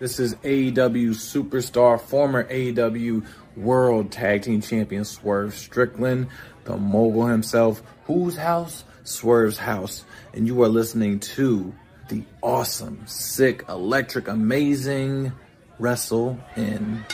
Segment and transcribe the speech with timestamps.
[0.00, 3.22] This is AEW superstar, former AEW
[3.54, 6.28] World Tag Team Champion Swerve Strickland,
[6.64, 7.82] the mogul himself.
[8.04, 8.84] Whose house?
[9.04, 10.06] Swerve's house.
[10.32, 11.74] And you are listening to
[12.08, 15.32] the awesome, sick, electric, amazing
[15.78, 17.04] Wrestle In.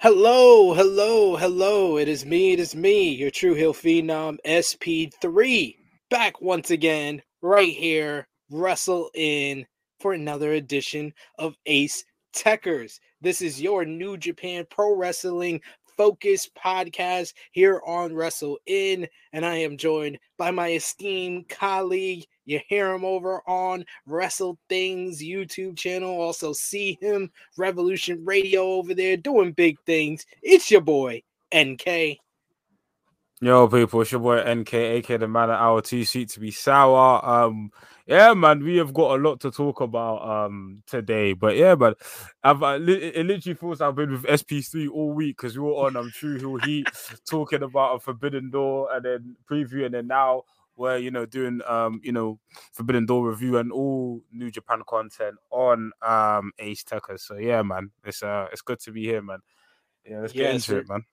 [0.00, 1.96] Hello, hello, hello.
[1.96, 5.74] It is me, it is me, your True Heel Phenom SP3,
[6.10, 9.64] back once again, right here, WrestleInn
[9.98, 12.04] for another edition of Ace
[12.34, 13.00] Tekkers.
[13.20, 15.60] This is your New Japan Pro Wrestling
[15.96, 22.24] Focus podcast here on WrestleInn, and I am joined by my esteemed colleague.
[22.44, 26.20] You hear him over on Wrestle Things YouTube channel.
[26.20, 30.24] Also see him Revolution Radio over there doing big things.
[30.40, 31.22] It's your boy
[31.54, 32.18] NK.
[33.40, 36.50] Yo, people, it's your boy NK, aka the man at our two seat to be
[36.50, 37.24] sour.
[37.24, 37.72] Um,
[38.08, 41.98] yeah, man, we have got a lot to talk about um today, but yeah, but
[42.42, 45.94] I've uh, it literally feels I've been with SP3 all week because we were on
[45.94, 46.86] I'm um, True Heel Heat
[47.28, 51.60] talking about a Forbidden Door and then preview, and then now we're you know doing
[51.68, 52.38] um you know
[52.72, 57.20] Forbidden Door review and all New Japan content on um Ace Tekkers.
[57.20, 59.40] So yeah, man, it's uh it's good to be here, man.
[60.06, 61.04] Yeah, let's get into it, man.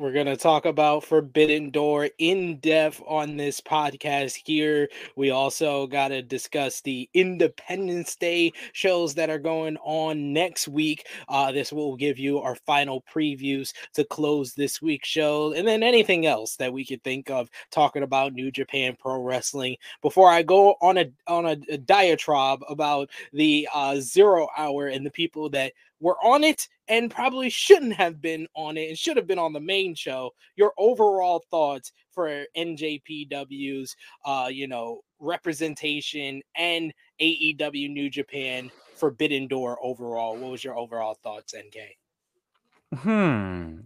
[0.00, 4.88] We're going to talk about Forbidden Door in depth on this podcast here.
[5.14, 11.06] We also got to discuss the Independence Day shows that are going on next week.
[11.28, 15.82] Uh, this will give you our final previews to close this week's show, and then
[15.82, 19.76] anything else that we could think of talking about New Japan Pro Wrestling.
[20.00, 25.04] Before I go on a on a, a diatribe about the uh, zero hour and
[25.04, 29.16] the people that were on it and probably shouldn't have been on it and should
[29.16, 30.30] have been on the main show.
[30.56, 39.78] Your overall thoughts for NJPW's, uh, you know, representation and AEW New Japan Forbidden Door
[39.82, 40.36] overall.
[40.36, 42.98] What was your overall thoughts, NK?
[42.98, 43.80] Hmm.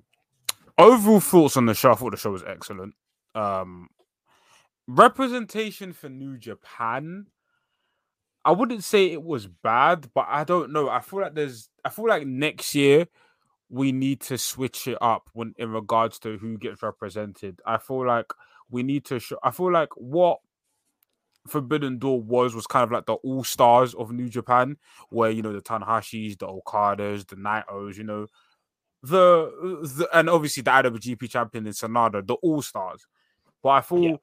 [0.78, 1.92] Overall thoughts on the show.
[1.92, 2.94] I thought the show was excellent.
[3.34, 3.88] Um,
[4.86, 7.26] representation for New Japan
[8.44, 10.88] I wouldn't say it was bad, but I don't know.
[10.88, 13.06] I feel like there's I feel like next year
[13.70, 17.60] we need to switch it up when in regards to who gets represented.
[17.66, 18.26] I feel like
[18.70, 20.40] we need to show I feel like what
[21.46, 24.76] Forbidden Door was was kind of like the all stars of New Japan,
[25.10, 28.26] where you know the Tanahashis, the Okadas, the Naitos, you know,
[29.02, 29.50] the,
[29.96, 33.06] the and obviously the IWGP champion in Sanada, the all stars.
[33.62, 34.16] But I feel yeah.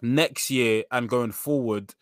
[0.00, 1.94] next year and going forward,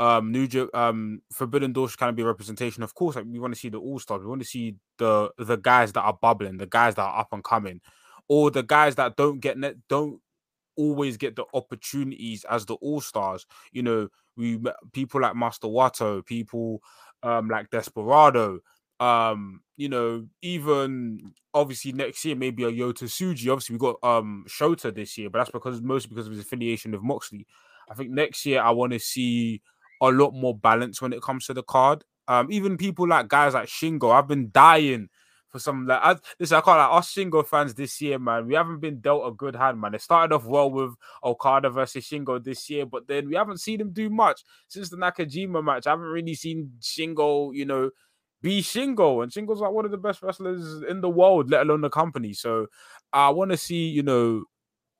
[0.00, 2.82] um New um Forbidden Door should kind of be a representation.
[2.82, 4.22] Of course, like we want to see the all stars.
[4.22, 7.32] We want to see the the guys that are bubbling, the guys that are up
[7.32, 7.80] and coming,
[8.28, 10.20] or the guys that don't get net don't
[10.76, 13.46] always get the opportunities as the all stars.
[13.72, 14.58] You know, we
[14.92, 16.82] people like Master Wato, people
[17.22, 18.60] um like Desperado.
[19.00, 23.50] Um, you know, even obviously next year maybe a Yota Tsuji.
[23.50, 26.92] Obviously, we got um Shota this year, but that's because mostly because of his affiliation
[26.92, 27.46] with Moxley.
[27.90, 29.60] I think next year I want to see
[30.02, 32.04] a lot more balance when it comes to the card.
[32.28, 35.08] Um, even people like guys like Shingo, I've been dying
[35.48, 38.46] for some like I, listen, I can't like us Shingo fans this year, man.
[38.46, 39.94] We haven't been dealt a good hand, man.
[39.94, 43.80] It started off well with Okada versus Shingo this year, but then we haven't seen
[43.80, 45.86] him do much since the Nakajima match.
[45.86, 47.90] I haven't really seen Shingo, you know,
[48.40, 51.80] be Shingo, and Shingo's like one of the best wrestlers in the world, let alone
[51.80, 52.32] the company.
[52.32, 52.66] So
[53.12, 54.44] I want to see, you know,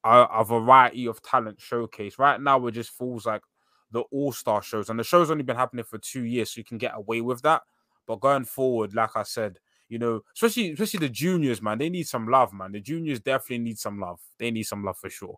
[0.05, 2.19] a, a, variety of talent showcase.
[2.19, 3.43] Right now, it just feels like
[3.93, 6.65] the All Star shows, and the show's only been happening for two years, so you
[6.65, 7.63] can get away with that.
[8.07, 9.59] But going forward, like I said,
[9.89, 12.73] you know, especially especially the juniors, man, they need some love, man.
[12.73, 14.21] The juniors definitely need some love.
[14.39, 15.37] They need some love for sure.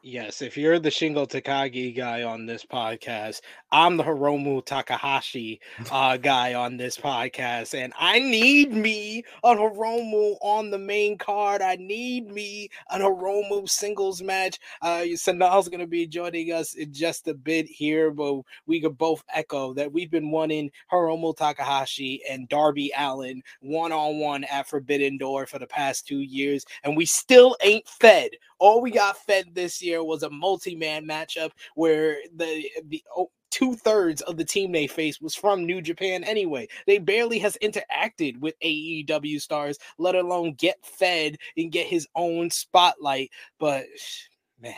[0.00, 3.40] Yes, if you're the Shingo Takagi guy on this podcast,
[3.72, 5.60] I'm the Hiromu Takahashi
[5.90, 11.62] uh, guy on this podcast, and I need me a Hiromu on the main card.
[11.62, 14.60] I need me an Hiromu singles match.
[14.82, 18.96] Uh, Sonal's going to be joining us in just a bit here, but we could
[18.96, 24.68] both echo that we've been wanting Hiromu Takahashi and Darby Allin one on one at
[24.68, 29.16] Forbidden Door for the past two years, and we still ain't fed all we got
[29.16, 34.44] fed this year was a multi-man matchup where the the oh, two thirds of the
[34.44, 36.68] team they faced was from New Japan anyway.
[36.86, 42.50] They barely has interacted with AEW stars, let alone get fed and get his own
[42.50, 43.30] spotlight.
[43.58, 43.86] But
[44.60, 44.74] man,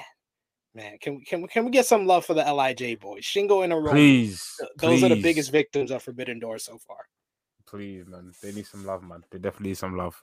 [0.75, 3.25] man, can we can we can we get some love for the Lij boys?
[3.25, 3.93] Shingo and a row.
[3.93, 5.05] Please, those please.
[5.05, 6.99] are the biggest victims of Forbidden Door so far.
[7.67, 9.23] Please, man, they need some love, man.
[9.31, 10.21] They definitely need some love.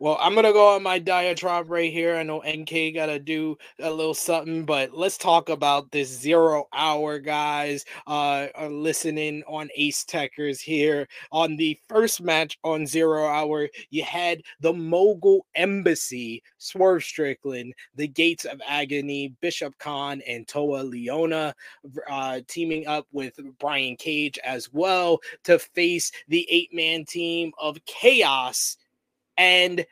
[0.00, 2.14] Well, I'm gonna go on my diatribe right here.
[2.14, 7.18] I know NK gotta do a little something, but let's talk about this zero hour,
[7.18, 7.84] guys.
[8.06, 13.68] Uh, are listening on Ace Tekkers here on the first match on zero hour.
[13.90, 20.84] You had the Mogul Embassy, Swerve Strickland, the Gates of Agony, Bishop Kaun, and Toa
[20.84, 21.52] Liona
[22.08, 27.84] uh, teaming up with Brian Cage as well to face the eight man team of
[27.84, 28.76] Chaos
[29.38, 29.86] and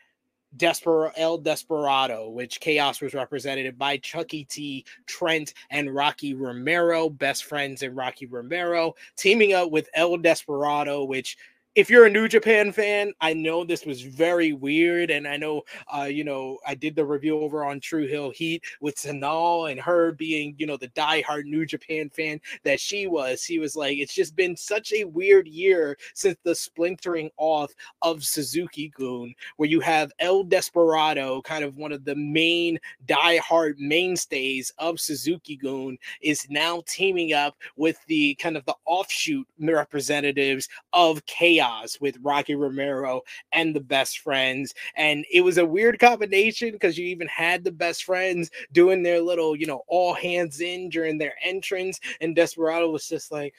[0.57, 7.45] Desper- El Desperado, which Chaos was represented by Chucky T, Trent, and Rocky Romero, best
[7.45, 11.37] friends in Rocky Romero, teaming up with El Desperado, which
[11.77, 15.61] if you're a New Japan fan, I know this was very weird, and I know,
[15.95, 19.79] uh, you know, I did the review over on True Heel Heat with Sonal and
[19.79, 23.43] her being, you know, the diehard New Japan fan that she was.
[23.43, 28.25] She was like, it's just been such a weird year since the splintering off of
[28.25, 34.99] Suzuki-gun, where you have El Desperado, kind of one of the main diehard mainstays of
[34.99, 41.99] Suzuki-gun, is now teaming up with the kind of the offshoot representatives of Chaos chaos
[42.01, 43.23] with Rocky Romero
[43.53, 44.75] and the best friends.
[44.97, 49.21] And it was a weird combination because you even had the best friends doing their
[49.21, 52.01] little, you know, all hands in during their entrance.
[52.21, 53.55] And Desperado was just like,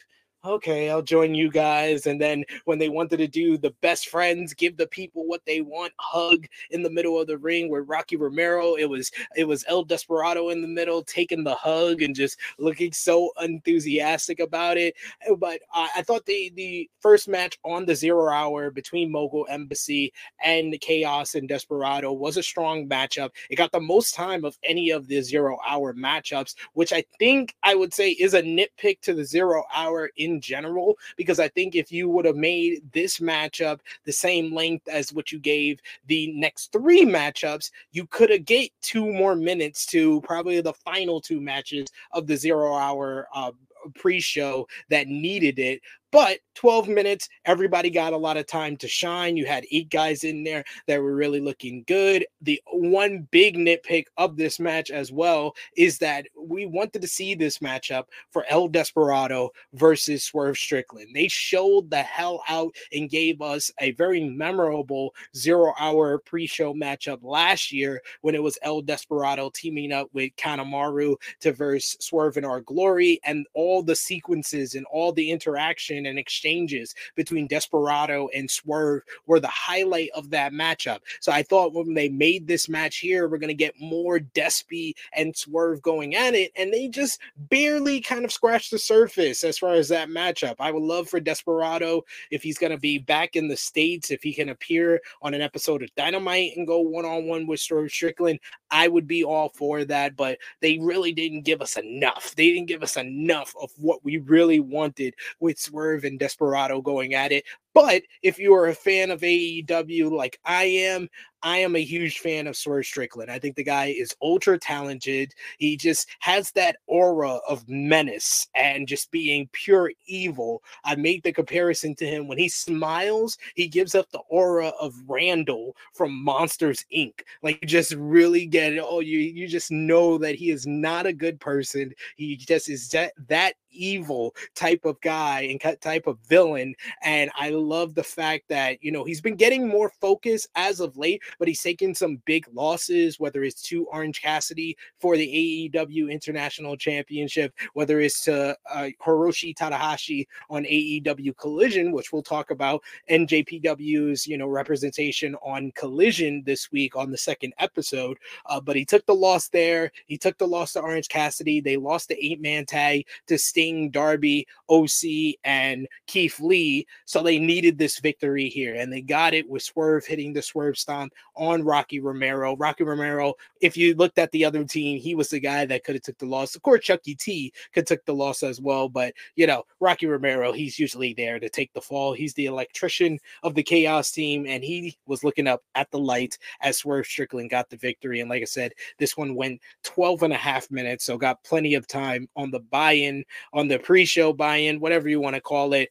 [0.45, 2.05] okay, I'll join you guys.
[2.05, 5.61] And then when they wanted to do the best friends, give the people what they
[5.61, 9.65] want, hug in the middle of the ring with Rocky Romero, it was it was
[9.67, 14.95] El Desperado in the middle taking the hug and just looking so enthusiastic about it.
[15.29, 19.47] Uh, but I, I thought the the first match on the zero hour between Mogul
[19.49, 20.13] Embassy
[20.43, 23.31] and Chaos and Desperado was a strong matchup.
[23.49, 27.55] It got the most time of any of the zero hour matchups, which I think
[27.63, 31.75] I would say is a nitpick to the zero hour in general because I think
[31.75, 36.31] if you would have made this matchup the same length as what you gave the
[36.33, 41.41] next three matchups, you could have get two more minutes to probably the final two
[41.41, 43.51] matches of the zero hour uh,
[43.95, 45.81] pre-show that needed it.
[46.11, 49.37] But 12 minutes, everybody got a lot of time to shine.
[49.37, 52.25] You had eight guys in there that were really looking good.
[52.41, 57.35] The one big nitpick of this match as well is that we wanted to see
[57.35, 61.09] this matchup for El Desperado versus Swerve Strickland.
[61.13, 66.73] They showed the hell out and gave us a very memorable zero hour pre show
[66.73, 72.37] matchup last year when it was El Desperado teaming up with Kanemaru to verse Swerve
[72.37, 76.17] in Our Glory and all the sequences and all the interaction and
[76.47, 80.99] exchanges between Desperado and Swerve were the highlight of that matchup.
[81.19, 84.93] So I thought when they made this match here, we're going to get more Despy
[85.13, 86.51] and Swerve going at it.
[86.55, 90.55] And they just barely kind of scratched the surface as far as that matchup.
[90.59, 94.23] I would love for Desperado if he's going to be back in the States, if
[94.23, 97.91] he can appear on an episode of Dynamite and go one on one with Swerve
[97.91, 98.39] Strickland.
[98.71, 102.33] I would be all for that, but they really didn't give us enough.
[102.35, 106.36] They didn't give us enough of what we really wanted with Swerve and Desperado
[106.81, 107.45] going at it.
[107.73, 111.09] But if you are a fan of AEW like I am,
[111.43, 113.29] I am a huge fan of Swerve Strickland.
[113.29, 115.33] I think the guy is ultra talented.
[115.57, 120.63] He just has that aura of menace and just being pure evil.
[120.83, 124.95] I made the comparison to him when he smiles, he gives up the aura of
[125.07, 127.21] Randall from Monsters Inc.
[127.43, 128.83] Like you just really get it.
[128.83, 131.93] Oh, you you just know that he is not a good person.
[132.15, 136.75] He just is that that evil type of guy and type of villain.
[137.03, 140.97] And I love the fact that, you know, he's been getting more focus as of
[140.97, 146.11] late, but he's taken some big losses, whether it's to Orange Cassidy for the AEW
[146.11, 152.81] International Championship, whether it's to uh, Hiroshi Tanahashi on AEW Collision, which we'll talk about,
[153.09, 158.17] NJPW's, you know, representation on Collision this week on the second episode.
[158.45, 159.91] Uh, but he took the loss there.
[160.05, 161.61] He took the loss to Orange Cassidy.
[161.61, 166.87] They lost the eight man tag to Sting, Darby, OC, and Keith Lee.
[167.05, 170.77] So they needed this victory here, and they got it with Swerve hitting the Swerve
[170.77, 172.55] stomp on Rocky Romero.
[172.55, 175.95] Rocky Romero, if you looked at the other team, he was the guy that could
[175.95, 176.55] have took the loss.
[176.55, 180.51] Of course, Chucky T could took the loss as well, but you know, Rocky Romero,
[180.51, 182.13] he's usually there to take the fall.
[182.13, 186.37] He's the electrician of the Chaos team, and he was looking up at the light
[186.61, 188.19] as Swerve Strickland got the victory.
[188.19, 191.75] And like I said, this one went 12 and a half minutes, so got plenty
[191.75, 195.89] of time on the buy-in on the pre-show buy-in, whatever you want to call it.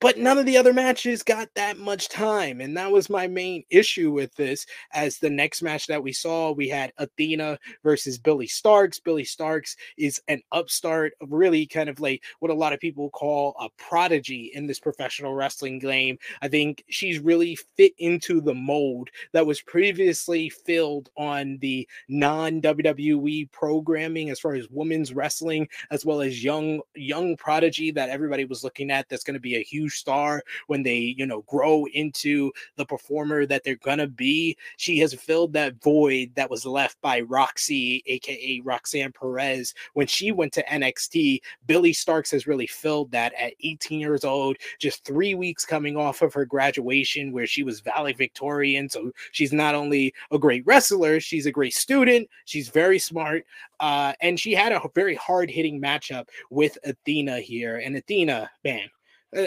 [0.00, 2.60] But none of the other matches got that much time.
[2.60, 4.66] And that was my main issue with this.
[4.92, 9.76] As the next match that we saw, we had Athena versus Billie Starkz Billie Starkz
[9.96, 14.50] is an upstart, really kind of like what a lot of people call a prodigy
[14.54, 16.18] in this professional wrestling game.
[16.42, 22.60] I think she's really fit into the mold that was previously filled on the non
[22.60, 28.44] WWE programming as far as women's wrestling, as well as young, young prodigy that everybody
[28.44, 31.86] was looking at that's going to be a huge star when they, you know, grow
[31.86, 34.56] into the performer that they're gonna be.
[34.76, 40.32] She has filled that void that was left by Roxy, aka Roxanne Perez, when she
[40.32, 41.40] went to NXT.
[41.66, 46.22] Billie Starkz has really filled that at 18 years old, just three weeks coming off
[46.22, 48.88] of her graduation, where she was valedictorian.
[48.88, 52.28] So she's not only a great wrestler, she's a great student.
[52.44, 53.44] She's very smart.
[53.80, 57.78] Uh, and she had a very hard hitting matchup with Athena here.
[57.78, 58.88] And Athena, man,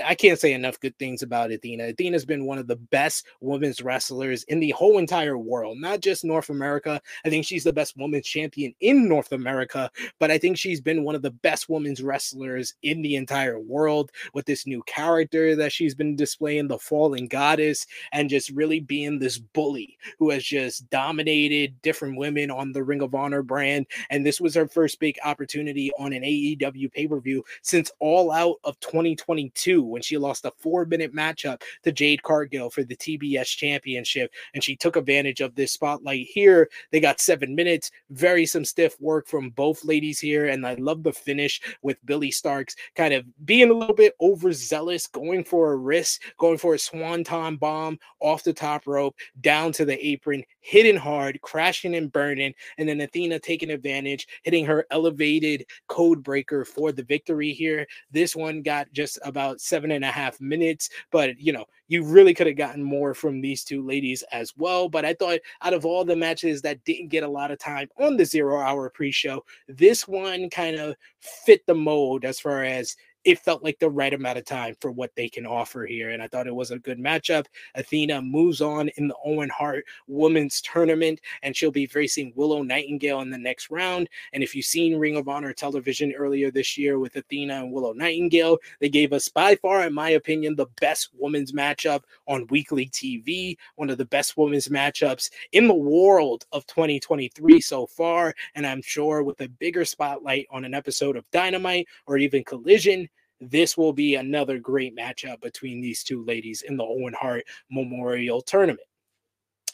[0.06, 1.86] I can't say enough good things about Athena.
[1.86, 6.26] Athena's been one of the best women's wrestlers in the whole entire world, not just
[6.26, 7.02] North America.
[7.26, 9.90] I think she's the best women's champion in North America,
[10.20, 14.12] but I think she's been one of the best women's wrestlers in the entire world
[14.34, 19.20] with this new character that she's been displaying, the fallen goddess, and just really being
[19.20, 23.86] this bully who has just dominated different women on the Ring of Honor brand.
[24.10, 28.32] And this was her first big opportunity on an AEW pay per view since All
[28.32, 32.96] Out of 2022 when she lost a four minute matchup to Jade Cargill for the
[32.96, 34.32] TBS championship.
[34.54, 36.70] And she took advantage of this spotlight here.
[36.92, 40.48] They got seven minutes, very some stiff work from both ladies here.
[40.48, 45.08] And I love the finish with Billie Starkz kind of being a little bit overzealous,
[45.08, 49.86] going for a risk, going for a swanton bomb off the top rope, down to
[49.86, 52.54] the apron, hitting hard, crashing and burning.
[52.78, 57.88] And then Athena taking advantage, hitting her elevated code breaker for the victory here.
[58.12, 60.90] This one got just about seven and a half minutes.
[61.12, 64.90] But you know, you really could have gotten more from these two ladies as well.
[64.90, 67.90] But I thought out of all the matches that didn't get a lot of time
[68.00, 72.96] on the zero hour pre-show, this one kind of fit the mold as far as
[73.28, 76.12] it felt like the right amount of time for what they can offer here.
[76.12, 77.46] And I thought it was a good matchup.
[77.76, 83.20] Athena moves on in the Owen Hart Women's Tournament, and she'll be facing Willow Nightingale
[83.20, 84.08] in the next round.
[84.32, 87.92] And if you've seen Ring of Honor television earlier this year with Athena and Willow
[87.92, 92.88] Nightingale, they gave us by far, in my opinion, the best women's matchup on weekly
[92.88, 98.34] TV, one of the best women's matchups in the world of 2023 so far.
[98.56, 103.10] And I'm sure with a bigger spotlight on an episode of Dynamite or even Collision,
[103.40, 108.42] this will be another great matchup between these two ladies in the Owen Hart Memorial
[108.42, 108.88] Tournament.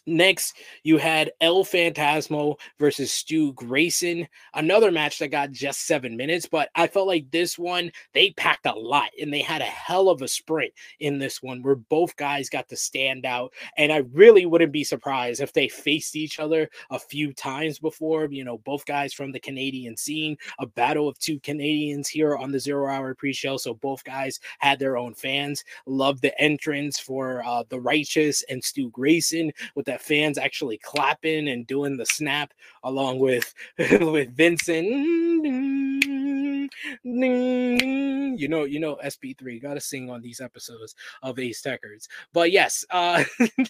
[0.05, 6.45] Next, you had El Phantasmo versus Stu Grayson, another match that got just seven minutes,
[6.45, 10.09] but I felt like this one, they packed a lot and they had a hell
[10.09, 13.53] of a sprint in this one where both guys got to stand out.
[13.77, 18.27] And I really wouldn't be surprised if they faced each other a few times before.
[18.29, 22.51] You know, both guys from the Canadian scene, a battle of two Canadians here on
[22.51, 23.55] the Zero Hour pre show.
[23.55, 25.63] So both guys had their own fans.
[25.85, 31.47] Love the entrance for uh, the Righteous and Stu Grayson with that fans actually clapping
[31.47, 34.87] and doing the snap along with with Vincent
[38.43, 42.09] you know, you know, SP3 got to sing on these episodes of Ace Tekkers.
[42.33, 43.23] But yes, uh,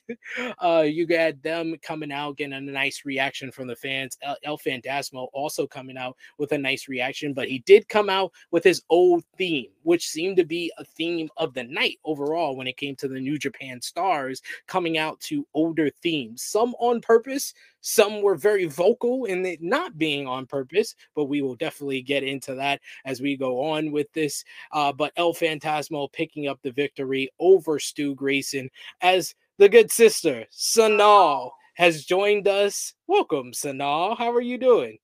[0.63, 4.17] uh, you got them coming out, getting a nice reaction from the fans.
[4.23, 8.31] El, El Phantasmo also coming out with a nice reaction, but he did come out
[8.49, 12.67] with his old theme, which seemed to be a theme of the night overall when
[12.67, 17.53] it came to the New Japan stars coming out to older themes, some on purpose,
[17.83, 22.23] some were very vocal in it not being on purpose, but we will definitely get
[22.23, 24.43] into that as we go on with this.
[24.71, 28.69] Uh, but El Phantasmo picking up the victory over Stu Grayson
[29.01, 32.93] as the good sister, Sonal, has joined us.
[33.07, 34.17] Welcome, Sonal.
[34.17, 34.97] How are you doing?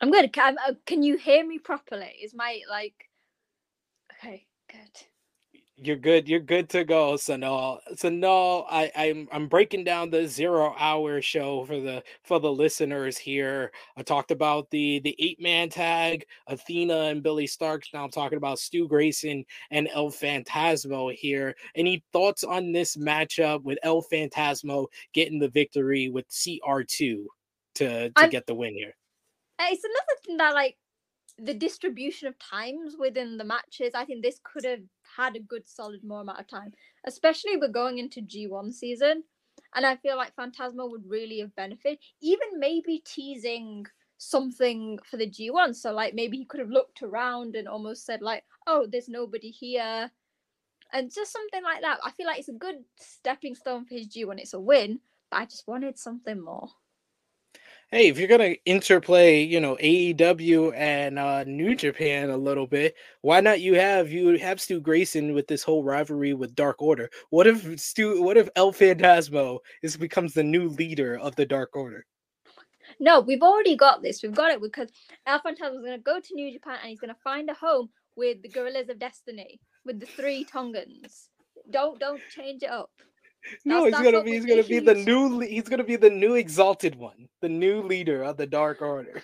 [0.00, 0.32] I'm good.
[0.32, 2.14] Can, uh, can you hear me properly?
[2.22, 3.10] Is my like
[4.18, 4.46] okay?
[4.70, 5.11] Good
[5.84, 6.28] you're good.
[6.28, 7.16] You're good to go.
[7.16, 8.66] So no.
[8.70, 13.72] I, I'm I'm breaking down the zero hour show for the for the listeners here.
[13.96, 17.92] I talked about the the eight man tag, Athena and Billie Starkz.
[17.92, 21.54] Now I'm talking about Stu Grayson and El Phantasmo here.
[21.74, 27.26] Any thoughts on this matchup with El Phantasmo getting the victory with CR2 to
[27.74, 28.94] to I'm, get the win here?
[29.60, 30.76] It's another thing that like
[31.38, 33.92] the distribution of times within the matches.
[33.94, 34.80] I think this could have
[35.16, 36.72] had a good solid more amount of time,
[37.04, 39.24] especially we're going into G1 season.
[39.74, 43.86] And I feel like Phantasmo would really have benefited, even maybe teasing
[44.18, 45.74] something for the G1.
[45.74, 49.50] So like maybe he could have looked around and almost said like, "Oh, there's nobody
[49.50, 50.10] here."
[50.92, 51.98] and just something like that.
[52.04, 54.38] I feel like it's a good stepping stone for his G1.
[54.38, 55.00] It's a win,
[55.30, 56.68] but I just wanted something more.
[57.94, 62.94] Hey, if you're gonna interplay, you know, AEW and uh, New Japan a little bit,
[63.20, 67.10] why not you have you have Stu Grayson with this whole rivalry with Dark Order?
[67.28, 68.22] What if Stu?
[68.22, 72.06] What if El Phantasmo is becomes the new leader of the Dark Order?
[72.98, 74.22] No, we've already got this.
[74.22, 74.88] We've got it because
[75.26, 77.54] El Phantasmo is going to go to New Japan and he's going to find a
[77.54, 81.28] home with the Gorillas of Destiny, with the three Tongans.
[81.68, 82.90] Don't don't change it up.
[83.64, 86.94] No, he's gonna be he's gonna be the new he's gonna be the new exalted
[86.94, 89.22] one, the new leader of the Dark Order.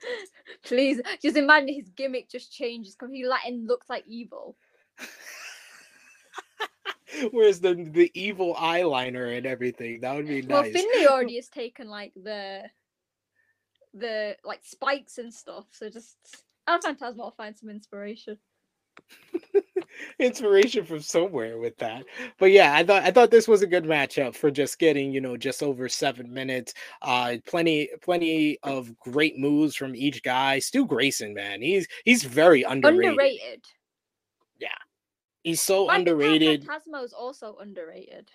[0.64, 4.56] Please, just imagine his gimmick just changes because he Latin looks like evil.
[7.30, 10.48] Whereas the the evil eyeliner and everything, that would be nice.
[10.48, 10.62] Well.
[10.64, 12.64] Finlay already has taken like the
[13.94, 15.64] the like spikes and stuff.
[15.70, 16.16] So just
[16.66, 18.38] El Phantasmo will find some inspiration.
[20.18, 22.04] inspiration from somewhere with that.
[22.38, 25.20] But yeah, I thought I thought this was a good matchup for just getting, you
[25.20, 26.74] know, just over seven minutes.
[27.02, 30.58] Uh plenty plenty of great moves from each guy.
[30.58, 33.10] Stu Grayson, man, he's he's very underrated.
[33.10, 33.64] Underrated.
[34.58, 34.68] Yeah.
[35.42, 36.66] He's so But I think El underrated.
[36.66, 38.30] Phantasmo is also underrated.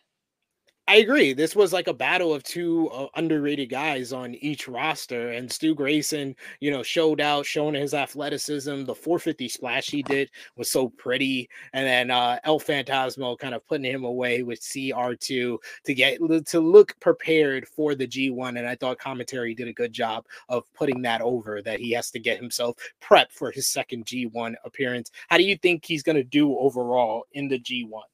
[0.85, 1.31] I agree.
[1.31, 5.73] This was like a battle of two uh, underrated guys on each roster, and Stu
[5.73, 8.83] Grayson, you know, showed out, showing his athleticism.
[8.83, 13.65] The 450 splash he did was so pretty, and then uh, El Phantasmo kind of
[13.65, 18.59] putting him away with CR2 to get to look prepared for the G1.
[18.59, 22.11] And I thought commentary did a good job of putting that over that he has
[22.11, 25.11] to get himself prepped for his second G1 appearance.
[25.29, 28.12] How do you think he's going to do overall in the G1?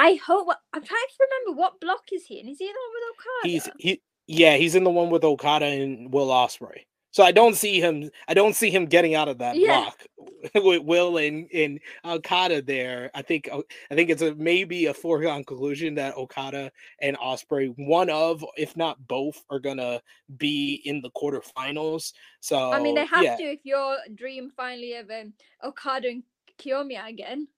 [0.00, 0.48] I hope.
[0.72, 2.48] I'm trying to remember what block is he in.
[2.48, 3.52] Is he in the one with Okada?
[3.52, 6.84] He's he yeah, he's in the one with Okada and Will Ospreay.
[7.12, 8.08] So I don't see him.
[8.28, 9.90] I don't see him getting out of that Yeah.
[9.90, 10.06] block
[10.64, 13.10] with Will and and Okada there.
[13.14, 17.74] I think uh, I think it's a maybe a foregone conclusion that Okada and Ospreay,
[17.76, 20.00] one of if not both, are gonna
[20.38, 22.14] be in the quarterfinals.
[22.40, 23.36] So I mean, they have yeah.
[23.36, 26.22] to if your dream finally of um, Okada and
[26.58, 27.48] Kiyomiya again.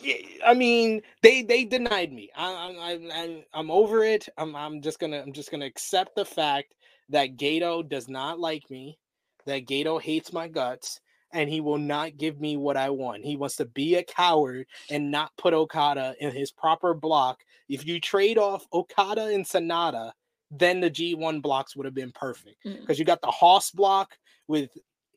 [0.00, 0.14] Yeah,
[0.46, 2.30] I mean, they they denied me.
[2.36, 4.28] I, I, I'm I'm over it.
[4.38, 6.74] I'm I'm just gonna I'm just gonna accept the fact
[7.10, 8.98] that Gedo does not like me,
[9.46, 11.00] that Gedo hates my guts,
[11.32, 13.24] and he will not give me what I want.
[13.24, 17.42] He wants to be a coward and not put Okada in his proper block.
[17.68, 20.12] If you trade off Okada and Sanada,
[20.50, 22.80] then the G1 blocks would have been perfect Mm.
[22.80, 24.16] because you got the Hoss block
[24.48, 24.70] with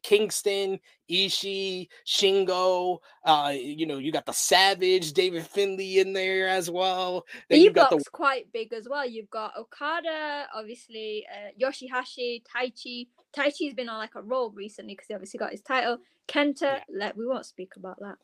[0.04, 3.00] Kingston, Ishii, Shingo.
[3.24, 7.26] Uh, you know, you got the Savage, David Finlay in there as well.
[7.50, 9.08] The Then E you got the quite big as well.
[9.08, 13.08] You've got Okada, obviously, uh, Yoshihashi, Taichi.
[13.36, 15.98] Taichi's been on like a roll recently because he obviously got his title.
[16.28, 16.84] Kenta, Yeah.
[16.90, 18.16] let we won't speak about that.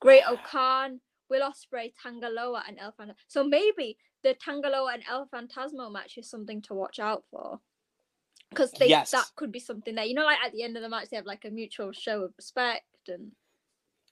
[0.00, 3.14] Great-O-Khan, Will Ospreay, Tanga Loa, and El Phantasmo.
[3.26, 7.60] So maybe the Tanga Loa and El Phantasmo match is something to watch out for.
[8.50, 9.10] Because they Yes.
[9.10, 10.04] that could be something there.
[10.04, 12.22] You know, like at the end of the match, they have like a mutual show
[12.24, 13.32] of respect and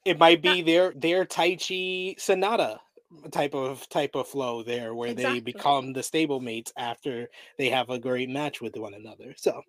[0.06, 2.80] it might be their their Tai Chi Sonata
[3.32, 5.40] type of type of flow there where Exactly.
[5.40, 9.34] they become the stablemates after they have a great match with one another.
[9.36, 9.62] So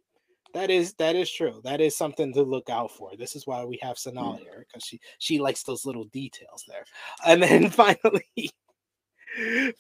[0.54, 1.60] that is that is true.
[1.64, 3.12] That is something to look out for.
[3.18, 4.44] This is why we have Sonata mm.
[4.44, 6.86] here because she she likes those little details there.
[7.26, 8.52] And then finally.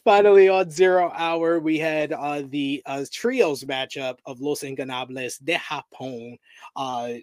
[0.03, 5.55] Finally, on zero hour, we had uh, the uh, trios matchup of Los Ingobernables de
[5.55, 6.37] Japón,
[6.75, 7.13] uh,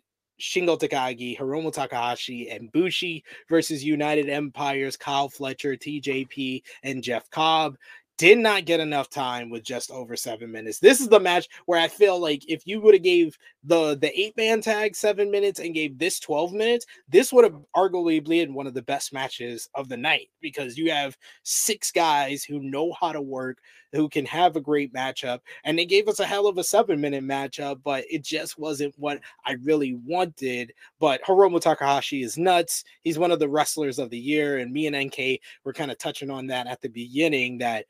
[0.41, 7.77] Shingo Takagi, Hiromu Takahashi, and Bushi versus United Empires, Kyle Fletcher, TJP, and Jeff Cobb.
[8.17, 10.79] Did not get enough time with just over seven minutes.
[10.79, 14.19] This is the match where I feel like if you would have gave the the
[14.19, 18.55] eight man tag seven minutes and gave this 12 minutes, this would have arguably been
[18.55, 22.93] one of the best matches of the night because you have six guys who know
[23.01, 23.59] how to work,
[23.93, 27.01] who can have a great matchup, and they gave us a hell of a seven
[27.01, 30.73] minute matchup, but it just wasn't what I really wanted.
[31.01, 32.85] But Hiromu Takahashi is nuts.
[33.03, 35.99] He's one of the wrestlers of the year, and me and NK were kind of
[35.99, 37.87] touching on that at the beginning that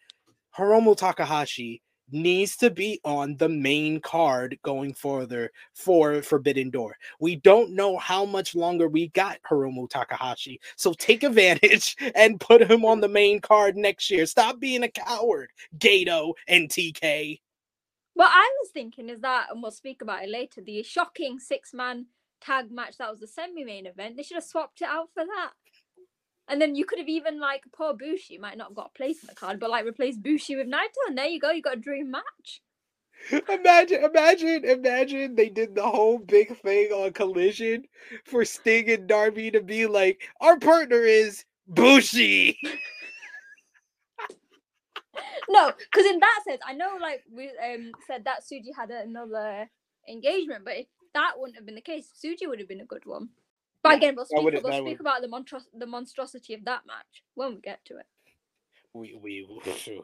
[0.57, 6.97] Hiromu Takahashi needs to be on the main card going further for Forbidden Door.
[7.21, 12.71] We don't know how much longer we got Hiromu Takahashi, so take advantage and put
[12.71, 14.27] him on the main card next year.
[14.27, 17.41] Stop being a coward, Gedo and TK.
[18.15, 21.75] What I was thinking is that, and we'll speak about it later, the shocking six
[21.75, 22.07] man
[22.41, 25.25] tag match that was the semi main event, they should have swapped it out for
[25.25, 25.51] that.
[26.49, 29.23] And then you could have even, like, poor Bushi might not have got a place
[29.23, 31.79] in the card, but like replace Bushi with Naito, and there you go, you got
[31.79, 32.61] a dream match.
[33.49, 37.85] Imagine, imagine, imagine they did the whole big thing on Collision
[38.25, 42.59] for Sting and Darby to be like, our partner is Bushi.
[45.49, 49.71] no, because in that sense, I know like we um said that Tsuji had another
[50.09, 53.07] engagement, but if that wouldn't have been the case, Tsuji would have been a good
[53.07, 53.31] one.
[53.85, 56.87] But Yeah, again, we'll speak, we'll speak would- about the monstros- the monstrosity of that
[56.87, 58.07] match when we get to it.
[58.95, 59.47] We we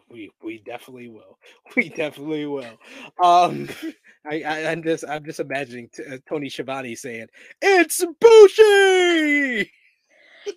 [0.11, 1.39] we we definitely will.
[1.77, 2.79] We definitely will.
[3.23, 3.69] Um,
[4.31, 7.29] I, I I'm just I'm just imagining t- uh, Tony Schiavone saying
[7.63, 9.73] it's Bushi.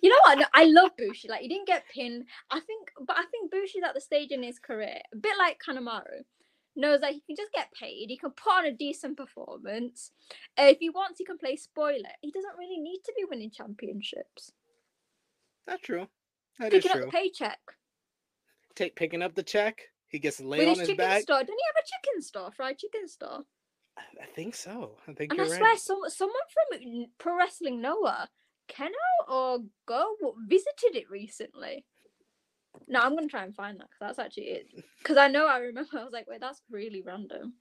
[0.02, 0.38] You know what?
[0.38, 1.28] No, I love Bushi.
[1.28, 2.24] Like he didn't get pinned.
[2.50, 5.58] I think, but I think Bushi's at the stage in his career, a bit like
[5.66, 6.24] Kanemaru,
[6.76, 8.06] knows that he can just get paid.
[8.08, 10.10] He can put on a decent performance.
[10.58, 12.10] Uh, if he wants, he can play spoiler.
[12.20, 14.52] He doesn't really need to be winning championships.
[15.66, 16.06] That's true.
[16.58, 17.06] That is Picking up true.
[17.06, 17.58] the paycheck
[18.74, 19.82] Take picking up the check.
[20.08, 21.22] He gets laid with on his his chicken back.
[21.22, 21.40] store.
[21.40, 23.40] Doesn't he have a chicken store, fried chicken store?
[23.96, 24.96] I think so.
[25.06, 25.78] I think And I you're swear, right.
[25.78, 28.28] some someone from Pro Wrestling Noah,
[28.68, 30.16] Kenoh or Go
[30.48, 31.84] visited it recently.
[32.88, 34.66] No, I'm gonna try and find that because that's actually it.
[34.98, 35.98] Because I know I remember.
[35.98, 37.54] I was like, wait, that's really random.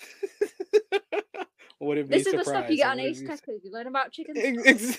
[1.80, 3.28] Wouldn't be This is the stuff you get on Ace be
[3.64, 4.34] You learn about chicken.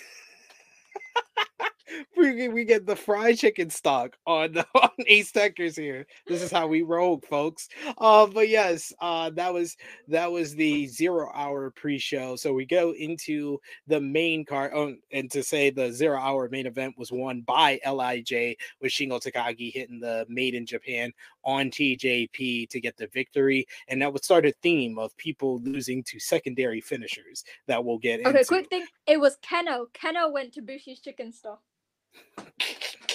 [2.17, 2.25] Ex- store.
[2.25, 6.05] ex- we, get- we get the fried chicken stock on, on Ace Tekkers here.
[6.27, 7.67] This is how we roll, folks.
[7.97, 9.75] Uh, but yes, uh, that was
[10.07, 12.35] that was the zero hour pre-show.
[12.35, 16.65] So we go into the main card, oh, and to say the zero hour main
[16.67, 21.11] event was won by Lij with Shingo Takagi hitting the Made in Japan
[21.43, 26.03] on TJP to get the victory, and that would start a theme of people losing
[26.03, 28.45] to secondary finishers that we'll get Okay, into.
[28.45, 28.85] quick thing.
[29.05, 29.85] It was Kenoh.
[29.93, 31.59] Kenoh went to Bushi's chicken store.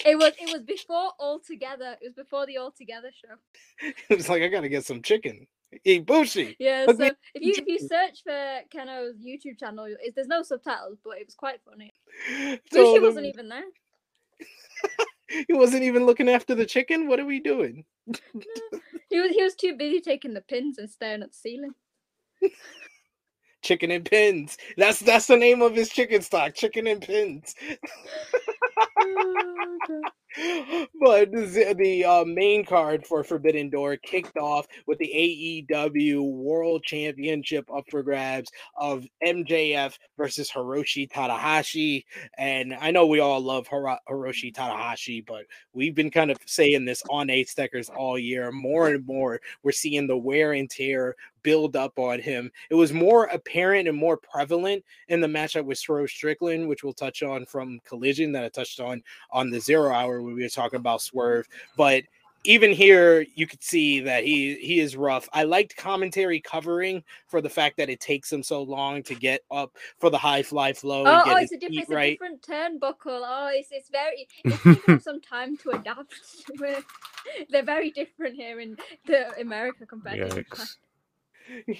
[0.05, 1.95] It was it was before All Together.
[2.01, 3.35] It was before the All Together show.
[4.09, 5.47] it was like I gotta get some chicken.
[5.85, 6.55] Eat Bushi.
[6.59, 6.85] Yeah.
[6.85, 11.17] So if you if you search for Kenoh's YouTube channel, it, there's no subtitles, but
[11.17, 11.93] it was quite funny.
[12.71, 13.63] So wasn't even there.
[15.47, 17.07] he wasn't even looking after the chicken.
[17.07, 17.85] What are we doing?
[19.09, 21.73] He was he was too busy taking the pins and staring at the ceiling.
[23.61, 24.57] Chicken and pins.
[24.75, 26.53] That's that's the name of his chicken stock.
[26.53, 27.55] Chicken and pins.
[29.03, 29.79] Ooh.
[30.99, 36.83] but the, the uh, main card for Forbidden Door kicked off with the AEW World
[36.83, 42.05] Championship up for grabs of MJF versus Hiroshi Tanahashi.
[42.37, 46.85] And I know we all love Hiro- Hiroshi Tanahashi, but we've been kind of saying
[46.85, 48.51] this on Ace Tekkers all year.
[48.51, 52.49] More and more, we're seeing the wear and tear build up on him.
[52.69, 56.93] It was more apparent and more prevalent in the matchup with Swerve Strickland, which we'll
[56.93, 60.49] touch on from Collision that I touched on on the zero hour when we were
[60.49, 61.47] talking about Swerve.
[61.77, 62.03] But
[62.45, 65.29] even here, you could see that he he is rough.
[65.33, 69.41] I liked commentary covering for the fact that it takes him so long to get
[69.49, 71.03] up for the high fly flow.
[71.05, 72.19] Oh, and oh, get it's a his different, feet it's a right.
[72.19, 73.21] different turnbuckle.
[73.23, 76.13] Oh, it's it's very it's taking some time to adapt.
[76.57, 76.83] to it.
[77.49, 80.65] They're very different here in the America compared to Japan.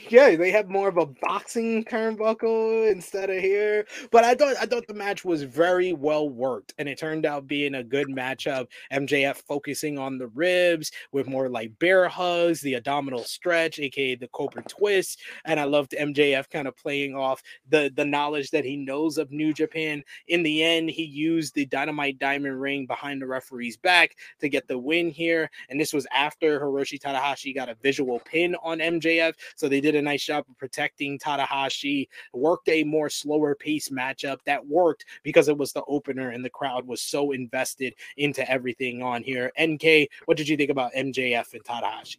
[0.10, 3.86] Yeah, they have more of a boxing turnbuckle instead of here.
[4.12, 7.48] But I thought I thought the match was very well worked, and it turned out
[7.48, 8.68] being a good matchup.
[8.92, 14.28] MJF focusing on the ribs with more like bear hugs, the abdominal stretch, aka the
[14.30, 18.76] Cobra twist, and I loved MJF kind of playing off the the knowledge that he
[18.76, 20.04] knows of New Japan.
[20.28, 24.68] In the end, he used the Dynamite Diamond Ring behind the referee's back to get
[24.68, 29.34] the win here, and this was after Hiroshi Tanahashi got a visual pin on MJF.
[29.56, 34.38] So they did a nice job of protecting Tanahashi, worked a more slower pace matchup
[34.46, 39.02] that worked because it was the opener and the crowd was so invested into everything
[39.02, 39.52] on here.
[39.62, 42.18] NK, what did you think about MJF and Tanahashi?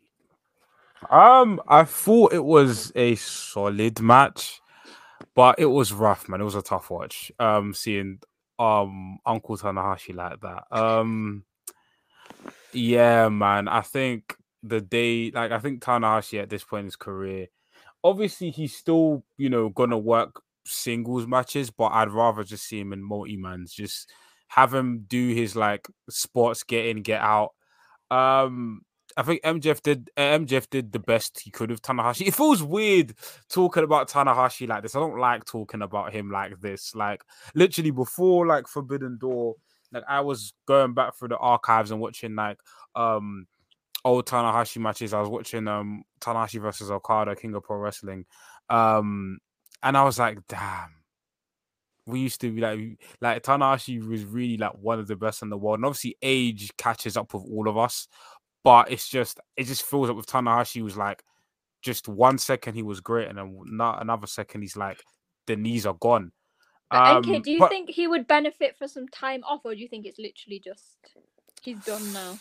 [1.11, 4.61] Um, I thought it was a solid match,
[5.35, 6.41] but it was rough, man.
[6.41, 7.31] It was a tough watch.
[7.39, 8.21] Um, seeing
[8.59, 10.65] um Uncle Tanahashi like that.
[10.71, 11.45] Um,
[12.73, 13.69] yeah, man.
[13.69, 17.49] I think the day, like, I think Tanahashi at this point in his career,
[18.03, 22.93] obviously he's still, you know, gonna work singles matches, but I'd rather just see him
[22.93, 23.73] in multi mans.
[23.73, 24.11] Just
[24.49, 27.51] have him do his like sports get in, get out.
[28.11, 28.83] Um,
[29.17, 32.27] I think MJF did uh, MJF did the best he could of Tanahashi.
[32.27, 33.15] It feels weird
[33.49, 34.97] talking about Tanahashi like this.
[34.97, 36.95] I don't like talking about him like this.
[36.95, 37.23] Like
[37.55, 39.57] literally before like Forbidden Door,
[39.93, 42.59] like I was going back through the archives and watching like
[42.97, 43.47] um
[44.05, 45.15] old Tanahashi matches.
[45.15, 48.27] I was watching um Tanahashi versus Okada, King of Pro Wrestling.
[48.71, 49.39] Um
[49.83, 50.95] and I was like, damn.
[52.07, 52.81] We used to be like
[53.21, 55.79] like Tanahashi was really like one of the best in the world.
[55.79, 58.09] And obviously age catches up with all of us
[58.65, 61.23] but it's just it just feels like with Tanahashi was like
[61.83, 65.05] just one second he was great, and then not another second he's like
[65.47, 66.33] the knees are gone.
[66.91, 69.81] Um, NK, do you but- think he would benefit for some time off, or do
[69.81, 70.97] you think it's literally just
[71.63, 72.39] he's done now?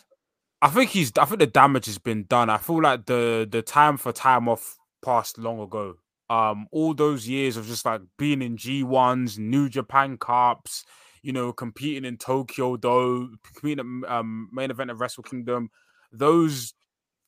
[0.63, 1.11] I think he's.
[1.19, 2.49] I think the damage has been done.
[2.49, 5.95] I feel like the the time for time off passed long ago.
[6.29, 10.85] Um, all those years of just like being in G ones, New Japan Cups,
[11.21, 15.69] you know, competing in Tokyo, though competing at um main event of Wrestle Kingdom,
[16.13, 16.73] those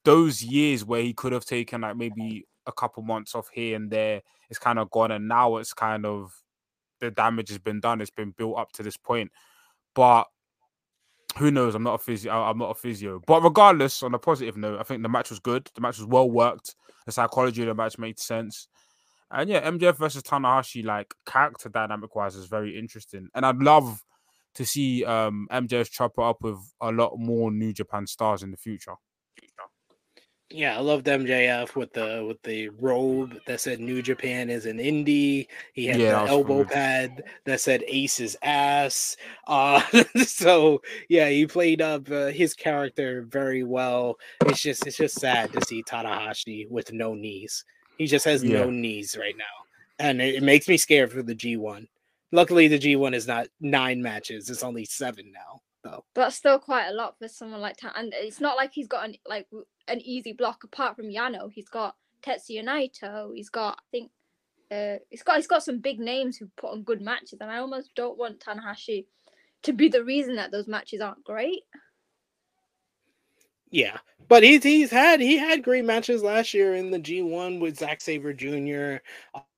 [0.06, 3.92] those years where he could have taken like maybe a couple months off here and
[3.92, 6.32] there, it's kind of gone, and now it's kind of
[7.02, 8.02] the damage has been done.
[8.02, 9.32] It's been built up to this point,
[9.96, 10.26] but
[11.38, 11.76] who knows?
[11.76, 12.32] I'm not a physio.
[12.32, 13.22] I'm not a physio.
[13.26, 15.70] But regardless, on a positive note, I think the match was good.
[15.76, 16.76] The match was well worked.
[17.06, 18.68] The psychology of the match made sense.
[19.32, 23.28] And yeah, MJF versus Tanahashi, like character dynamic wise, is very interesting.
[23.36, 24.02] And I'd love
[24.56, 28.52] to see um MJF chop it up with a lot more New Japan stars in
[28.52, 28.96] the future.
[30.58, 34.78] Yeah, I loved MJF with the with the robe that said New Japan is an
[34.78, 35.48] indie.
[35.74, 39.18] He had Yeah, the elbow pad that said Ace's ass.
[39.48, 39.82] Uh,
[40.26, 44.16] so yeah, he played up uh, his character very well.
[44.46, 47.66] It's just it's just sad to see Tanahashi with no knees.
[47.98, 48.66] He just has Yeah.
[48.66, 49.44] no knees right now,
[50.00, 51.88] and it, it makes me scared for the G1.
[52.32, 55.62] Luckily, the G1 is not nine matches; it's only seven now.
[55.86, 56.04] Though.
[56.16, 57.92] That's still quite a lot for someone like Tan.
[57.96, 59.48] And it's not like he's got an like
[59.88, 61.52] an easy block apart from Yano.
[61.54, 63.36] He's got Tetsuya Naito.
[63.36, 64.12] He's got I think
[64.72, 67.38] uh he's got he's got some big names who put on good matches.
[67.40, 69.06] And I almost don't want Tanahashi
[69.62, 71.62] to be the reason that those matches aren't great.
[73.70, 77.78] Yeah, but he's he's had he had great matches last year in the G1 with
[77.78, 78.98] Zack Sabre Jr.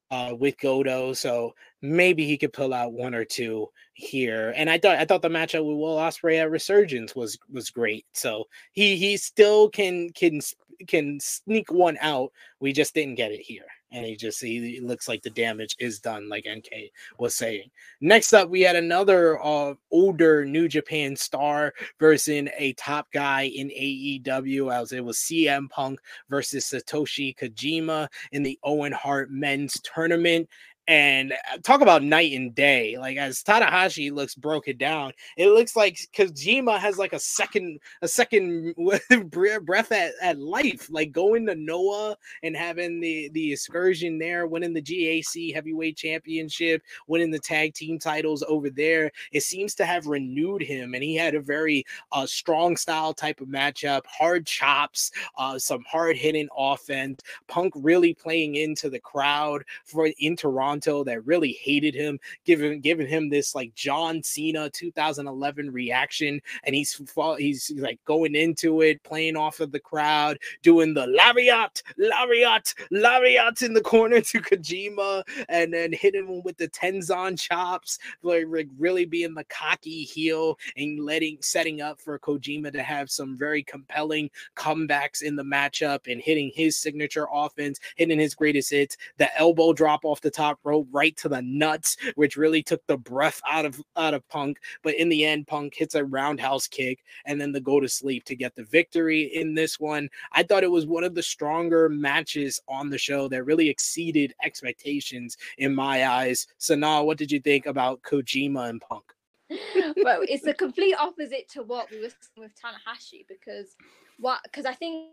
[0.09, 4.53] Uh, with Godo, so maybe he could pull out one or two here.
[4.55, 8.05] And I thought I thought the matchup with Will Ospreay at Resurgence was was great.
[8.13, 10.39] So he he still can can
[10.87, 12.31] can sneak one out.
[12.61, 15.99] We just didn't get it here, and he just he looks like the damage is
[15.99, 17.69] done, like NK was saying.
[18.01, 23.69] Next up, we had another uh, older New Japan star versus a top guy in
[23.69, 24.73] AEW.
[24.73, 30.49] As it was CM Punk versus Satoshi Kojima in the Owen Hart men's tournament.
[30.87, 32.97] And uh, talk about night and day.
[32.97, 38.07] Like as Tanahashi looks broken down, it looks like Kojima has like a second, a
[38.07, 38.73] second
[39.29, 40.87] breath at, at life.
[40.89, 46.81] Like going to Noah and having the the excursion there, winning the GHC heavyweight championship,
[47.07, 49.11] winning the tag team titles over there.
[49.33, 53.41] It seems to have renewed him, and he had a very uh, strong style type
[53.41, 57.19] of matchup, hard chops, uh, some hard hitting offense.
[57.47, 63.07] Punk really playing into the crowd for in Toronto that really hated him, giving giving
[63.07, 66.99] him this like John Cena 2011 reaction, and he's
[67.37, 73.61] he's like going into it, playing off of the crowd, doing the lariat, lariat, lariat
[73.61, 78.67] in the corner to Kojima, and then hitting him with the Tenzan chops, like, like
[78.77, 83.63] really being the cocky heel and letting setting up for Kojima to have some very
[83.63, 89.35] compelling comebacks in the matchup and hitting his signature offense, hitting his greatest hits, the
[89.37, 93.41] elbow drop off the top rope right to the nuts, which really took the breath
[93.47, 94.59] out of out of Punk.
[94.83, 98.25] But in the end, Punk hits a roundhouse kick and then the go to sleep
[98.25, 100.09] to get the victory in this one.
[100.33, 104.33] I thought it was one of the stronger matches on the show that really exceeded
[104.43, 106.47] expectations in my eyes.
[106.57, 109.05] So now, what did you think about Kojima and Punk?
[110.03, 113.77] but it's the complete opposite to what we were saying with Tanahashi because
[114.19, 115.11] what because I think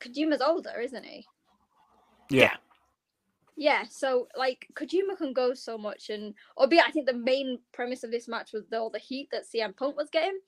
[0.00, 1.26] Kojima's older, isn't he?
[2.30, 2.56] Yeah.
[3.56, 8.02] Yeah, so like Kojima can go so much, and albeit I think the main premise
[8.02, 10.38] of this match was the, all the heat that CM Punk was getting,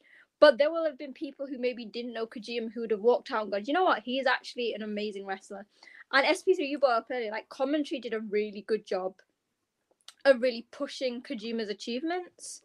[0.41, 3.31] but there will have been people who maybe didn't know Kojima who would have walked
[3.31, 5.67] out and gone, you know what, he is actually an amazing wrestler.
[6.13, 9.15] And SP3 you brought up earlier, like commentary did a really good job
[10.25, 12.63] of really pushing Kojima's achievements,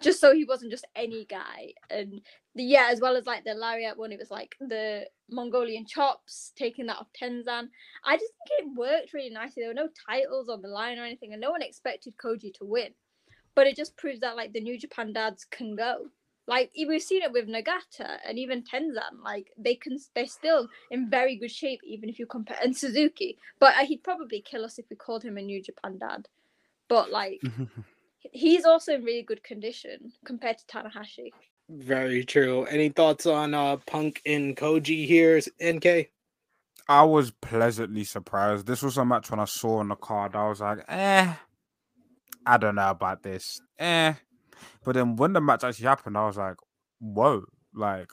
[0.00, 1.72] just so he wasn't just any guy.
[1.90, 2.20] And
[2.54, 6.52] the, yeah, as well as like the lariat one, it was like the Mongolian chops,
[6.56, 7.68] taking that off Tenzan.
[8.04, 9.62] I just think it worked really nicely.
[9.62, 12.64] There were no titles on the line or anything, and no one expected Koji to
[12.64, 12.92] win.
[13.54, 16.08] But it just proves that like the New Japan dads can go.
[16.48, 19.22] Like we've seen it with Nagata and even Tenzan.
[19.24, 23.38] Like they can, they're still in very good shape, even if you compare and Suzuki.
[23.60, 26.28] But uh, he'd probably kill us if we called him a New Japan dad.
[26.88, 27.40] But like
[28.32, 31.30] he's also in really good condition compared to Tanahashi.
[31.68, 32.64] Very true.
[32.64, 36.10] Any thoughts on uh Punk and Koji here, NK?
[36.88, 38.66] I was pleasantly surprised.
[38.66, 40.34] This was a match when I saw on the card.
[40.34, 41.32] I was like, eh,
[42.44, 43.60] I don't know about this.
[43.78, 44.14] Eh.
[44.84, 46.56] But then when the match actually happened, I was like,
[46.98, 47.44] whoa.
[47.72, 48.08] Like,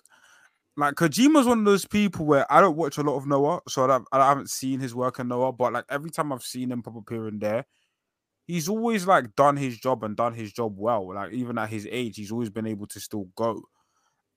[0.77, 3.89] like Kojima's one of those people where I don't watch a lot of Noah, so
[3.89, 5.51] I, I haven't seen his work in Noah.
[5.51, 7.65] But like every time I've seen him pop up here and there,
[8.49, 11.13] he's always like done his job and done his job well.
[11.13, 13.61] Like even at his age, he's always been able to still go.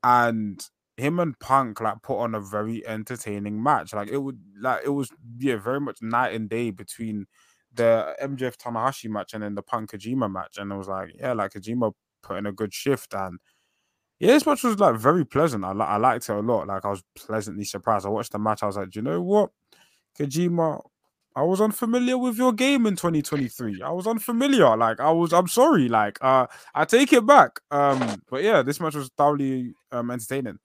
[0.05, 0.63] And
[0.99, 3.95] him and Punk like put on a very entertaining match.
[3.95, 7.25] Like it would like it was yeah very much night and day between
[7.73, 10.59] the MJF Tanahashi match and then the Punk Kojima match.
[10.59, 13.39] And it was like yeah, like Kojima put in a good shift and
[14.21, 15.65] yeah, this match was like very pleasant.
[15.65, 16.67] I, I liked it a lot.
[16.67, 18.05] Like I was pleasantly surprised.
[18.05, 18.63] I watched the match.
[18.63, 19.53] I was like, Do you know what,
[20.19, 20.83] Kojima,
[21.35, 23.83] I was unfamiliar with your game in 2023.
[23.83, 24.77] I was unfamiliar.
[24.77, 25.33] Like I was.
[25.33, 25.89] I'm sorry.
[25.89, 27.61] Like uh, I take it back.
[27.71, 30.59] Um, but yeah, this match was thoroughly um entertaining.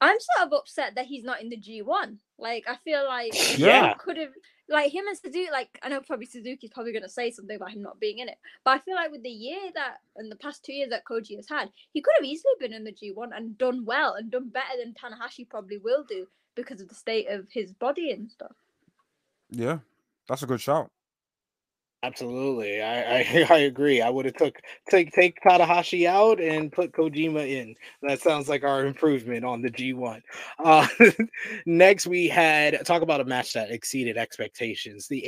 [0.00, 2.18] I'm sort of upset that he's not in the G1.
[2.38, 3.94] Like I feel like Yeah.
[3.94, 4.32] could have
[4.68, 5.48] like him and Suzuki.
[5.50, 8.36] Like I know probably Suzuki's probably gonna say something about him not being in it,
[8.62, 11.36] but I feel like with the year that in the past two years that Koji
[11.36, 14.50] has had, he could have easily been in the G1 and done well and done
[14.50, 18.52] better than Tanahashi probably will do because of the state of his body and stuff.
[19.50, 19.78] Yeah,
[20.28, 20.90] that's a good shout.
[22.02, 24.00] Absolutely, I, I I agree.
[24.02, 27.74] I would have took take take Tanahashi out and put Kojima in.
[28.02, 30.20] That sounds like our improvement on the G1.
[30.62, 30.86] Uh,
[31.66, 35.22] next, we had talk about a match that exceeded expectations: the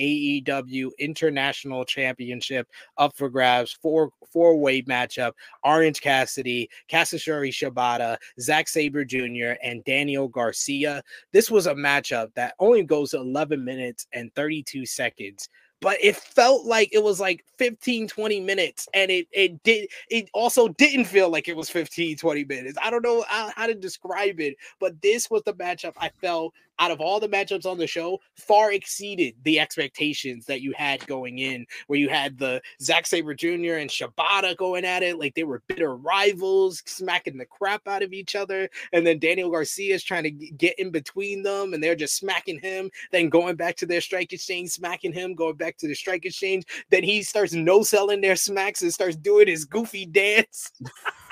[0.47, 5.33] AEW International Championship up for grabs, four four way matchup.
[5.65, 11.03] Orange Cassidy, Kazuchika Shibata, Zack Sabre Jr., and Daniel Garcia.
[11.33, 15.49] This was a matchup that only goes 11 minutes and 32 seconds
[15.81, 20.29] but it felt like it was like 15 20 minutes and it it did it
[20.33, 23.75] also didn't feel like it was 15 20 minutes i don't know how, how to
[23.75, 27.79] describe it but this was the matchup i felt out of all the matchups on
[27.79, 32.61] the show far exceeded the expectations that you had going in where you had the
[32.81, 33.75] Zack Sabre Jr.
[33.79, 38.13] and Shibata going at it like they were bitter rivals smacking the crap out of
[38.13, 41.97] each other and then Daniel Garcia is trying to get in between them and they're
[41.97, 45.89] just smacking him then going back to their strike exchange smacking him going back to
[45.89, 50.07] the strike exchange then he starts no selling their smacks and starts doing his goofy
[50.07, 50.71] dance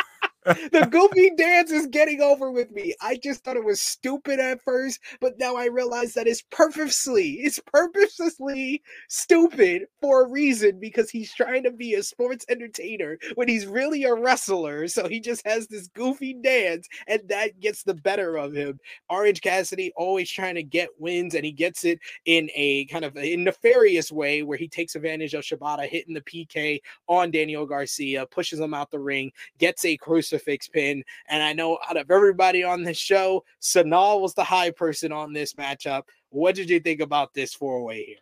[0.47, 2.95] the goofy dance is getting over with me.
[3.01, 7.33] I just thought it was stupid at first, but now I realize that it's purposely,
[7.41, 13.49] it's purposely stupid for a reason because he's trying to be a sports entertainer when
[13.49, 14.87] he's really a wrestler.
[14.87, 18.79] So he just has this goofy dance, and that gets the better of him.
[19.11, 23.17] Orange Cassidy always trying to get wins, and he gets it in a kind of
[23.17, 28.27] a nefarious way where he takes advantage of Shibata hitting the PK on Daniel Garcia,
[28.27, 30.36] pushes him out the ring, gets a crucifix
[30.73, 31.05] pin.
[31.29, 35.33] And I know out of everybody on this show, Sonal was the high person on
[35.33, 36.03] this matchup.
[36.31, 38.17] What did you think about this four way here?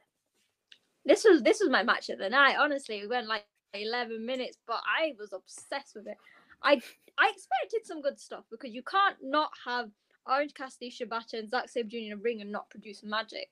[1.05, 2.57] This was this was my match of the night.
[2.59, 6.17] Honestly, it went like 11 minutes, but I was obsessed with it.
[6.63, 6.81] I
[7.19, 9.91] I expected some good stuff because you can't not have
[10.27, 11.97] Orange Cassidy, Shibata, and Zack Sabre Jr.
[11.97, 13.51] in a ring and not produce magic.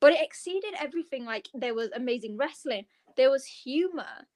[0.00, 1.24] But it exceeded everything.
[1.24, 4.26] Like there was amazing wrestling, there was humor,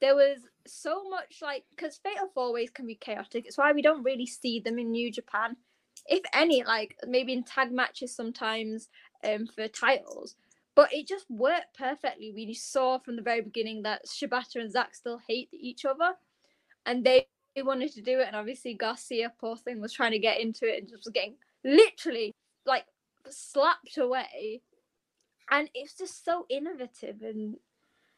[0.00, 3.46] there was so much like because fatal four ways can be chaotic.
[3.46, 5.56] It's why we don't really see them in New Japan,
[6.06, 6.64] if any.
[6.64, 8.88] Like maybe in tag matches sometimes
[9.24, 10.36] um for titles.
[10.74, 12.32] But it just worked perfectly.
[12.34, 16.12] We saw from the very beginning that Shibata and Zack still hate each other,
[16.86, 18.26] and they they wanted to do it.
[18.28, 21.34] And obviously Garcia, poor thing, was trying to get into it and just was getting
[21.64, 22.32] literally
[22.64, 22.84] like
[23.28, 24.62] slapped away.
[25.50, 27.56] And it's just so innovative and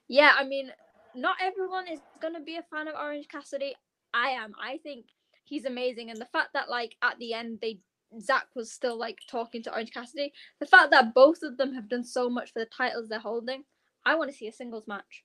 [0.08, 0.70] yeah, I mean,
[1.14, 3.74] not everyone is gonna be a fan of Orange Cassidy.
[4.14, 4.52] I am.
[4.60, 5.06] I think
[5.44, 7.78] he's amazing, and the fact that like at the end they
[8.20, 11.88] Zach was still like talking to Orange Cassidy, the fact that both of them have
[11.88, 13.64] done so much for the titles they're holding,
[14.04, 15.24] I want to see a singles match.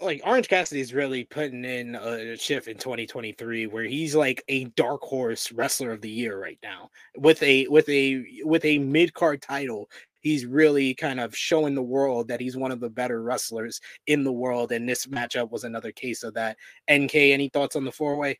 [0.00, 4.64] Like Orange Cassidy is really putting in a shift in 2023 where he's like a
[4.64, 9.12] dark horse wrestler of the year right now with a with a with a mid
[9.12, 9.90] card title
[10.28, 14.24] he's really kind of showing the world that he's one of the better wrestlers in
[14.24, 14.72] the world.
[14.72, 16.58] And this matchup was another case of that.
[16.92, 18.38] NK, any thoughts on the four way?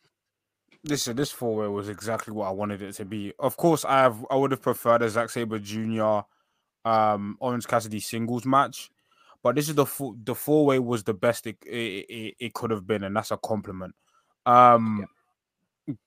[0.84, 3.32] Listen, this four way was exactly what I wanted it to be.
[3.38, 6.20] Of course, I have I would have preferred a Zack Sabre Jr.
[6.84, 8.90] um Orange Cassidy singles match,
[9.42, 12.70] but this is the four the four way was the best it, it, it, could
[12.70, 13.94] have been, and that's a compliment.
[14.46, 15.04] Um,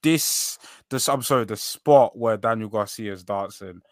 [0.02, 3.82] this this I'm sorry, the spot where Daniel Garcia is dancing,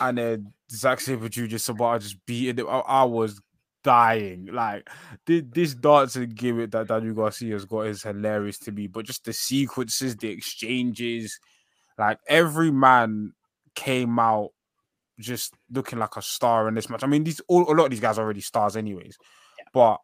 [0.00, 1.56] and then Zack Sabre Jr.
[1.56, 2.68] Shibata just beating it.
[2.68, 3.40] I, I was
[3.82, 4.46] dying.
[4.52, 4.88] Like
[5.26, 8.86] thi- this dancing gimmick that Daniel Garcia's got is hilarious to me.
[8.86, 11.38] But just the sequences, the exchanges,
[11.98, 13.32] like every man
[13.74, 14.50] came out
[15.18, 17.04] just looking like a star in this match.
[17.04, 19.16] I mean, these all, a lot of these guys are already stars, anyways.
[19.72, 19.98] But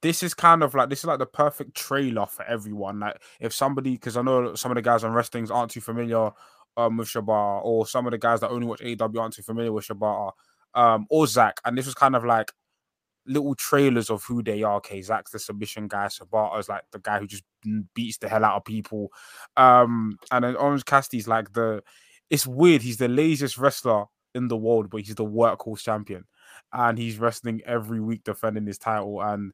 [0.00, 3.00] this is kind of like this is like the perfect trailer for everyone.
[3.00, 6.30] Like if somebody, because I know some of the guys on wrestlings aren't too familiar
[6.76, 9.72] um with Shibata, or some of the guys that only watch AEW aren't too familiar
[9.72, 10.32] with Shibata,
[10.74, 12.52] um, or Zack, and this was kind of like
[13.26, 14.76] little trailers of who they are.
[14.76, 17.44] Okay, Zack's the submission guy, Shibata's like the guy who just
[17.94, 19.12] beats the hell out of people.
[19.56, 21.82] Um, and then Orange Cassidy's like the
[22.30, 26.24] it's weird, he's the laziest wrestler in the world, but he's the workhorse champion.
[26.72, 29.20] And he's wrestling every week defending his title.
[29.20, 29.52] And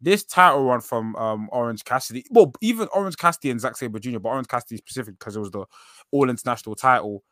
[0.00, 4.18] this title run from um, Orange Cassidy, well, even Orange Cassidy and Zack Sabre Jr.,
[4.18, 5.64] but Orange Cassidy specific because it was the
[6.12, 7.22] all international title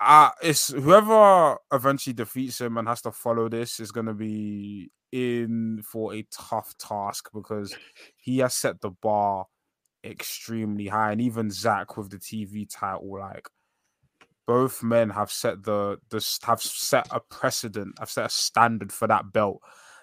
[0.00, 4.90] uh it's whoever eventually defeats him and has to follow this is going to be
[5.12, 7.76] in for a tough task because
[8.16, 9.44] he has set the bar
[10.04, 13.46] extremely high and even Zack with the TV title like
[14.46, 19.06] both men have set the the have set a precedent have set a standard for
[19.06, 19.60] that belt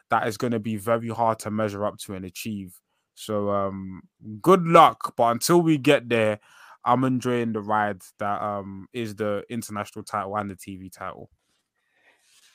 [0.10, 2.80] that is going to be very hard to measure up to and achieve
[3.16, 4.02] so um
[4.42, 6.40] good luck but until we get there
[6.88, 11.30] I'm enjoying the ride that um is the international title and the TV title.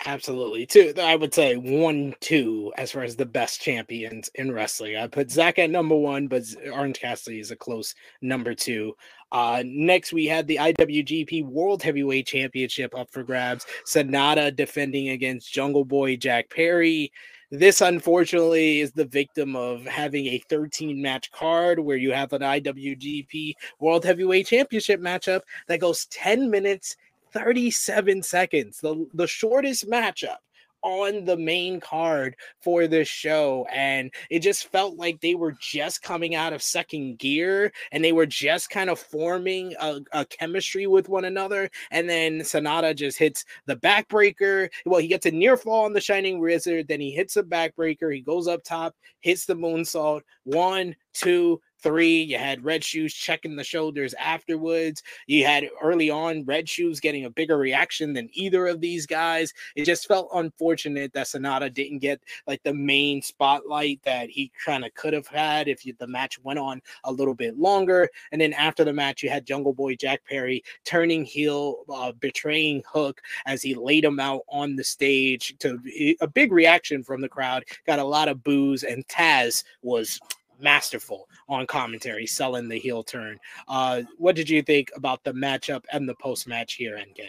[0.04, 0.66] Absolutely.
[0.66, 4.96] Two, I would say one, two, as far as the best champions in wrestling.
[4.96, 6.42] I put Zack at number one, but
[6.72, 8.96] Orange Cassidy is a close number two.
[9.30, 13.64] Uh, next, we had the IWGP World Heavyweight Championship up for grabs.
[13.86, 17.12] Sanada defending against Jungle Boy Jack Perry.
[17.54, 22.40] This, unfortunately, is the victim of having a 13 match card where you have an
[22.40, 26.96] IWGP World Heavyweight Championship matchup that goes 10 minutes,
[27.34, 30.38] 37 seconds, the, the shortest matchup
[30.82, 36.02] on the main card for this show and it just felt like they were just
[36.02, 40.86] coming out of second gear and they were just kind of forming a, a chemistry
[40.86, 44.68] with one another and then Sanada just hits the backbreaker.
[44.84, 48.12] Well he gets a near fall on the shining wizard then he hits a backbreaker
[48.12, 50.22] he goes up top hits the moonsault.
[50.44, 52.22] One two three.
[52.22, 55.02] You had Red Shoes checking the shoulders afterwards.
[55.26, 59.52] You had early on Red Shoes getting a bigger reaction than either of these guys.
[59.76, 64.84] It just felt unfortunate that Sanada didn't get like the main spotlight that he kind
[64.84, 68.08] of could have had if you, the match went on a little bit longer.
[68.30, 72.82] And then after the match, you had Jungle Boy Jack Perry turning heel, uh, betraying
[72.86, 75.78] Hook as he laid him out on the stage to
[76.20, 77.64] a big reaction from the crowd.
[77.86, 80.20] Got a lot of boos, and Taz was
[80.62, 83.38] masterful on commentary, selling the heel turn.
[83.68, 87.20] Uh, what did you think about the matchup and the post match here, NK?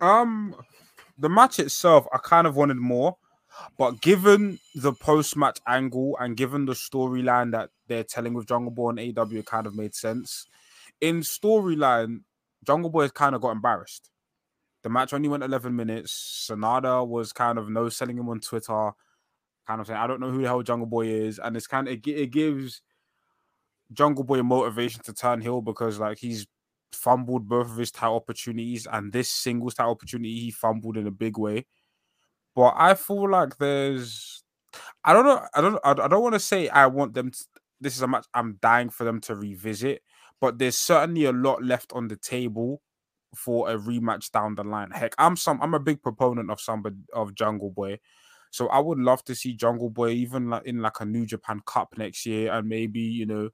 [0.00, 0.54] Um,
[1.18, 3.16] the match itself, I kind of wanted more,
[3.76, 8.70] but given the post match angle and given the storyline that they're telling with Jungle
[8.70, 10.46] Boy and AEW, it kind of made sense.
[11.00, 12.20] In storyline,
[12.64, 14.10] Jungle Boy kind of got embarrassed.
[14.82, 16.48] The match only went 11 minutes.
[16.50, 18.92] Sanada was kind of no selling him on Twitter
[19.70, 21.86] kind of saying, I don't know who the hell Jungle Boy is, and it's kind
[21.86, 22.82] of it, it gives
[23.92, 26.46] Jungle Boy motivation to turn heel because like he's
[26.92, 31.12] fumbled both of his title opportunities, and this singles title opportunity he fumbled in a
[31.12, 31.66] big way.
[32.56, 34.42] But I feel like there's,
[35.04, 37.30] I don't know, I don't, I don't want to say I want them.
[37.30, 37.38] To,
[37.80, 40.02] this is a match I'm dying for them to revisit,
[40.40, 42.82] but there's certainly a lot left on the table
[43.36, 44.90] for a rematch down the line.
[44.90, 48.00] Heck, I'm some, I'm a big proponent of somebody of Jungle Boy.
[48.50, 51.60] So I would love to see Jungle Boy even like in like a New Japan
[51.66, 53.50] Cup next year, and maybe you know,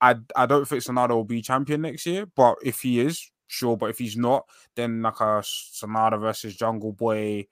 [0.00, 3.76] I I don't think Sanada will be champion next year, but if he is, sure.
[3.76, 7.46] But if he's not, then like a Sanada versus Jungle Boy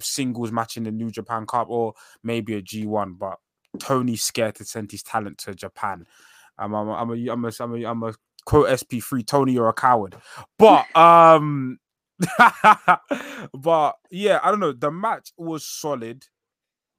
[0.00, 3.14] singles match in the New Japan Cup, or maybe a G one.
[3.14, 3.38] But
[3.78, 6.06] Tony's scared to send his talent to Japan.
[6.58, 9.68] I'm I'm a, I'm a, I'm a, I'm a, I'm a quote SP3 Tony you're
[9.68, 10.16] a coward
[10.58, 11.78] but um
[13.54, 14.72] but yeah, I don't know.
[14.72, 16.24] The match was solid,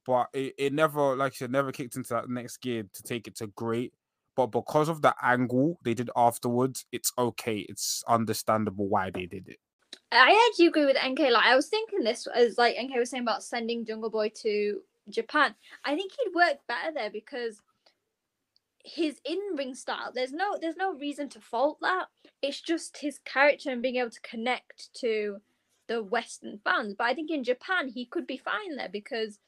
[0.05, 3.27] but it, it never, like I said, never kicked into that next gear to take
[3.27, 3.93] it to great.
[4.35, 7.65] But because of the angle they did afterwards, it's okay.
[7.69, 9.57] It's understandable why they did it.
[10.11, 11.19] I actually agree with NK.
[11.19, 14.81] Like I was thinking this as like NK was saying about sending Jungle Boy to
[15.09, 15.53] Japan.
[15.83, 17.61] I think he'd work better there because
[18.83, 20.11] his in-ring style.
[20.13, 22.07] There's no there's no reason to fault that.
[22.41, 25.37] It's just his character and being able to connect to
[25.87, 26.95] the western fans.
[26.97, 29.39] But i think in japan he could be fine there because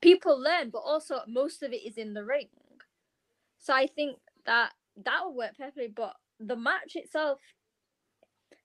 [0.00, 2.48] people learn but also most of it is in the ring.
[3.58, 4.72] So i think that
[5.04, 7.38] that would work perfectly but the match itself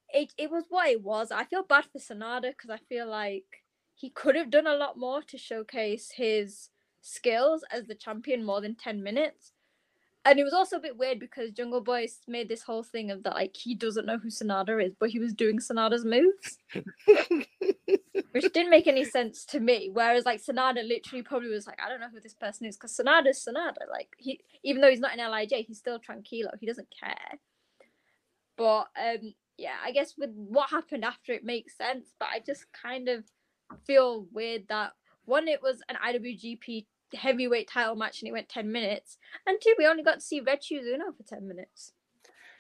[0.09, 1.31] it, it was what it was.
[1.31, 4.97] I feel bad for sanada because i feel like he could have done a lot
[4.97, 6.69] more to showcase his
[7.01, 9.53] skills as the champion more than 10 minutes.
[10.27, 13.23] And it was also a bit weird because Jungle Boy made this whole thing of
[13.23, 16.57] that like he doesn't know who Sanada is, but he was doing Sanada's moves.
[18.31, 19.89] Which didn't make any sense to me.
[19.93, 22.91] Whereas like Sanada literally probably was like, I don't know who this person is, because
[22.97, 23.89] Sanada's Sanada.
[23.89, 26.49] Like he even though he's not in LIJ, he's still tranquilo.
[26.59, 27.39] He doesn't care.
[28.57, 32.07] But um, yeah, I guess with what happened after it makes sense.
[32.19, 33.23] But I just kind of
[33.85, 34.91] feel weird that
[35.27, 39.75] one, it was an IWGP heavyweight title match and it went 10 minutes, and two,
[39.77, 41.93] we only got to see Red Shoes for 10 minutes.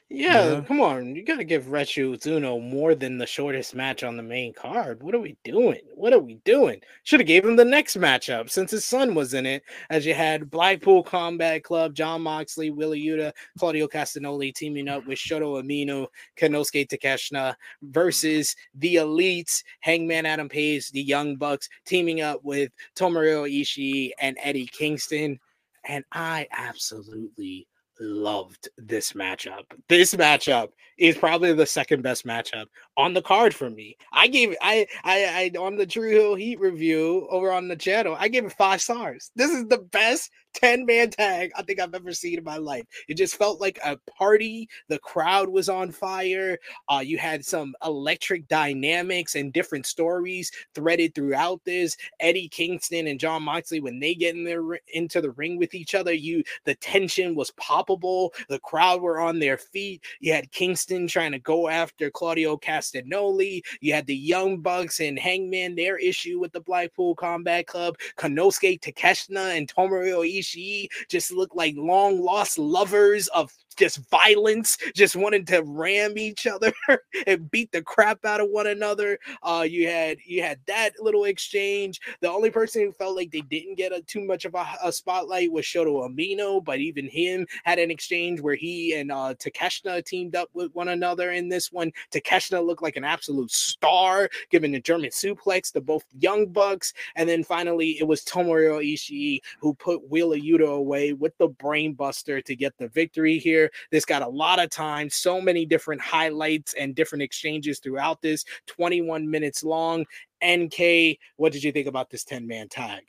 [0.09, 0.61] Yeah, Yeah.
[0.61, 1.15] come on.
[1.17, 5.03] You gotta give Red Shoes Unno more than the shortest match on the main card.
[5.03, 5.81] What are we doing?
[5.95, 6.79] What are we doing?
[7.03, 9.63] Should have gave him the next matchup since his son was in it.
[9.89, 15.19] As you had Blackpool Combat Club, Jon Moxley, Wheeler Yuta, Claudio Castagnoli teaming up with
[15.19, 22.39] Shota Umino, Konosuke Takeshita versus the Elites, Hangman Adam Page, the Young Bucks teaming up
[22.45, 25.37] with Tomohiro Ishii and Eddie Kingston.
[25.83, 27.67] And I absolutely
[27.99, 29.63] loved this matchup.
[29.87, 32.65] This matchup is probably the second best matchup
[32.97, 33.95] on the card for me.
[34.11, 38.17] I gave I I I on the True Heel Heat review over on the channel.
[38.19, 39.31] I gave it five stars.
[39.35, 42.85] This is the best 10 man tag I think I've ever seen in my life.
[43.07, 44.67] It just felt like a party.
[44.87, 46.57] The crowd was on fire.
[46.89, 51.95] Uh, you had some electric dynamics and different stories threaded throughout this.
[52.19, 55.93] Eddie Kingston and Jon Moxley, when they get in there into the ring with each
[55.93, 58.33] other, you the tension was palpable.
[58.49, 60.03] The crowd were on their feet.
[60.19, 62.57] You had Kingston trying to go after Claudio
[62.91, 63.61] Castagnoli.
[63.81, 67.97] You had the Young Bucks and Hangman, their issue with the Blackpool Combat Club.
[68.17, 75.15] Konosuke Takeshita and Tomohiro Ishii just looked like long lost lovers of just violence, just
[75.15, 76.73] wanting to ram each other
[77.27, 79.19] and beat the crap out of one another.
[79.43, 81.99] Uh, you had you had that little exchange.
[82.21, 84.91] The only person who felt like they didn't get a, too much of a, a
[84.91, 90.03] spotlight was Shota Umino, but even him had an exchange where he and uh, Takeshita
[90.05, 91.91] teamed up with one another in this one.
[92.11, 97.27] Takeshita looked like an absolute star, giving the German suplex to both Young Bucks, and
[97.27, 102.55] then finally it was Tomohiro Ishii who put Wheeler Yuta away with the brainbuster to
[102.55, 103.66] get the victory here.
[103.91, 108.45] This got a lot of time, so many different highlights and different exchanges throughout this,
[108.67, 110.05] 21 minutes long.
[110.45, 113.03] NK, what did you think about this 10 man tag?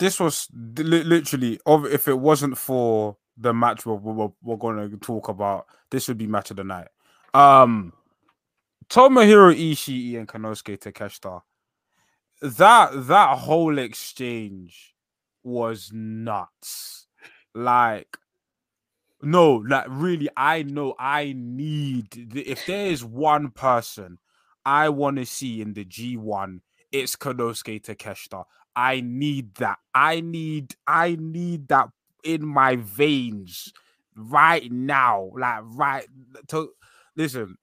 [0.00, 4.96] this was li- literally if it wasn't for the match we're, we're, we're going to
[4.96, 6.88] talk about this would be match of the night
[7.34, 7.92] um
[8.88, 11.42] tomohiro ishii and konosuke takeshita
[12.42, 14.94] that that whole exchange
[15.44, 17.06] was nuts
[17.54, 18.16] like
[19.22, 24.18] no like really i know i need the- if there is one person
[24.64, 26.60] i want to see in the g1
[26.92, 28.44] it's konosuke takeshita
[28.76, 29.78] I need that.
[29.94, 31.88] I need I need that
[32.24, 33.72] in my veins
[34.16, 35.30] right now.
[35.36, 36.06] Like right
[36.48, 36.70] to
[37.16, 37.56] listen.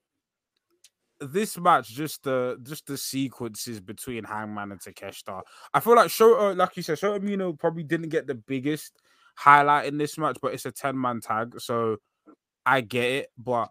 [1.20, 5.42] This match, just the just the sequences between Hangman and Takeshita.
[5.74, 8.92] I feel like Shota, like you said, Shota Umino probably didn't get the biggest
[9.38, 11.98] highlight in this match, but it's a 10-man tag, so
[12.66, 13.28] I get it.
[13.38, 13.70] But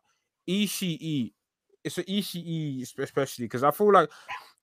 [0.50, 1.34] Ishii,
[1.84, 4.10] it's an Ishii especially because I feel like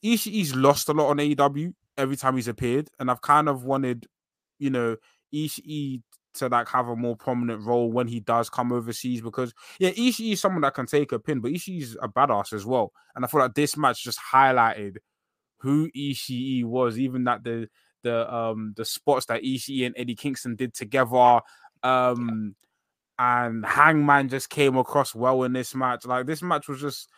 [0.03, 4.07] Ishii's lost a lot on AEW every time he's appeared, and I've kind of wanted,
[4.59, 4.97] you know,
[5.35, 6.01] Ishii
[6.35, 10.33] to like have a more prominent role when he does come overseas because yeah, Ishii
[10.33, 12.93] is someone that can take a pin, but Ishii's a badass as well.
[13.15, 14.97] And I feel like this match just highlighted
[15.59, 17.69] who Ishii was, even that the
[18.05, 21.41] the um the spots that Ishii and Eddie Kingston did together.
[21.83, 22.55] Um
[23.19, 26.05] and Hangman just came across well in this match.
[26.07, 27.09] Like this match was just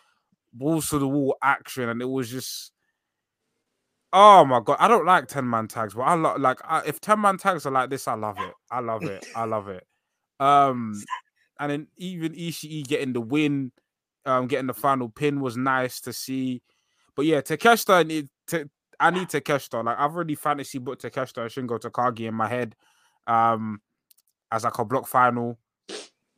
[0.53, 2.71] balls to the wall action, and it was just
[4.13, 4.77] oh my god.
[4.79, 7.65] I don't like 10 man tags, but I love like I, if 10 man tags
[7.65, 8.53] are like this, I love it.
[8.71, 9.25] I love it.
[9.35, 9.85] I love it.
[10.39, 11.01] Um,
[11.59, 13.71] and then even Ishii getting the win,
[14.25, 16.61] um, getting the final pin was nice to see.
[17.15, 18.69] But yeah, Takeshita need to.
[18.99, 19.83] I need Takeshita.
[19.83, 22.75] Like I've already fantasy booked Takeshita and Shingo Takagi in my head,
[23.27, 23.81] um,
[24.51, 25.59] as like a block final.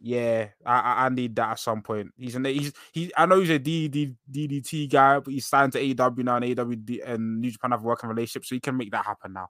[0.01, 2.12] Yeah, I, I need that at some point.
[2.18, 3.12] He's an he's he.
[3.18, 7.01] I know he's a DD, DDT guy, but he's signed to AEW now, and AEW
[7.05, 9.49] and New Japan have a working relationship, so he can make that happen now.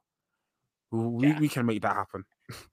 [0.90, 1.38] We, Yeah.
[1.38, 2.24] we can make that happen.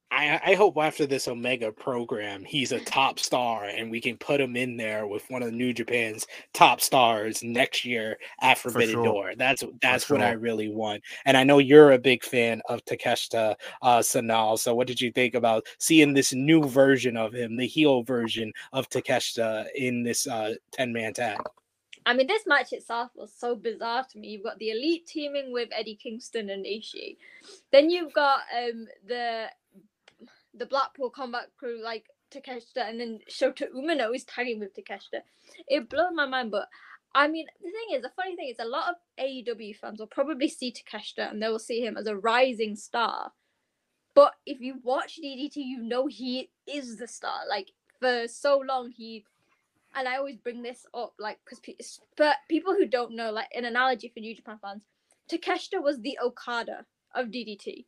[0.10, 4.40] I, I hope after this Omega program, he's a top star and we can put
[4.40, 9.04] him in there with one of New Japan's top stars next year at Forbidden sure.
[9.04, 9.34] Door.
[9.38, 11.04] That's that's what I really want.
[11.26, 14.58] And I know you're a big fan of Takeshita uh, Sonal.
[14.58, 18.54] So what did you think about seeing this new version of him, the heel version
[18.72, 21.38] of Takeshita in this uh, 10 man tag?
[22.08, 24.30] I mean, this match itself was so bizarre to me.
[24.30, 27.18] You've got the elite teaming with Eddie Kingston and Ishii.
[27.74, 29.48] Then you've got um the
[30.58, 35.22] the Blackpool Combat Crew like Takeshita, and then Shota Umino is tagging with Takeshita.
[35.68, 36.68] It blew my mind, but
[37.16, 40.08] I mean, the thing is, the funny thing is, a lot of AEW fans will
[40.08, 43.32] probably see Takeshita and they will see him as a rising star.
[44.14, 47.42] But if you watch DDT, you know he is the star.
[47.48, 49.26] Like for so long, he
[49.96, 51.76] and I always bring this up, like, because pe-
[52.16, 54.84] but people who don't know, like, an analogy for New Japan fans,
[55.32, 56.86] Takeshita was the Okada
[57.16, 57.86] of DDT.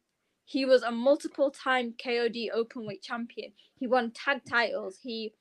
[0.49, 3.51] He was a multiple-time KOD openweight champion.
[3.79, 4.97] He won tag titles.
[4.99, 5.31] He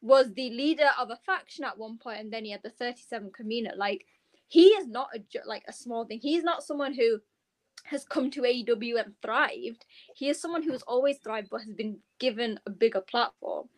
[0.00, 3.32] was the leader of a faction at one point, and then he had the 37
[3.36, 3.76] Kamina.
[3.76, 4.06] Like,
[4.46, 6.20] he is not a like a small thing.
[6.22, 7.18] He's not someone who
[7.86, 9.84] has come to AEW and thrived.
[10.14, 13.68] He is someone who has always thrived but has been given a bigger platform.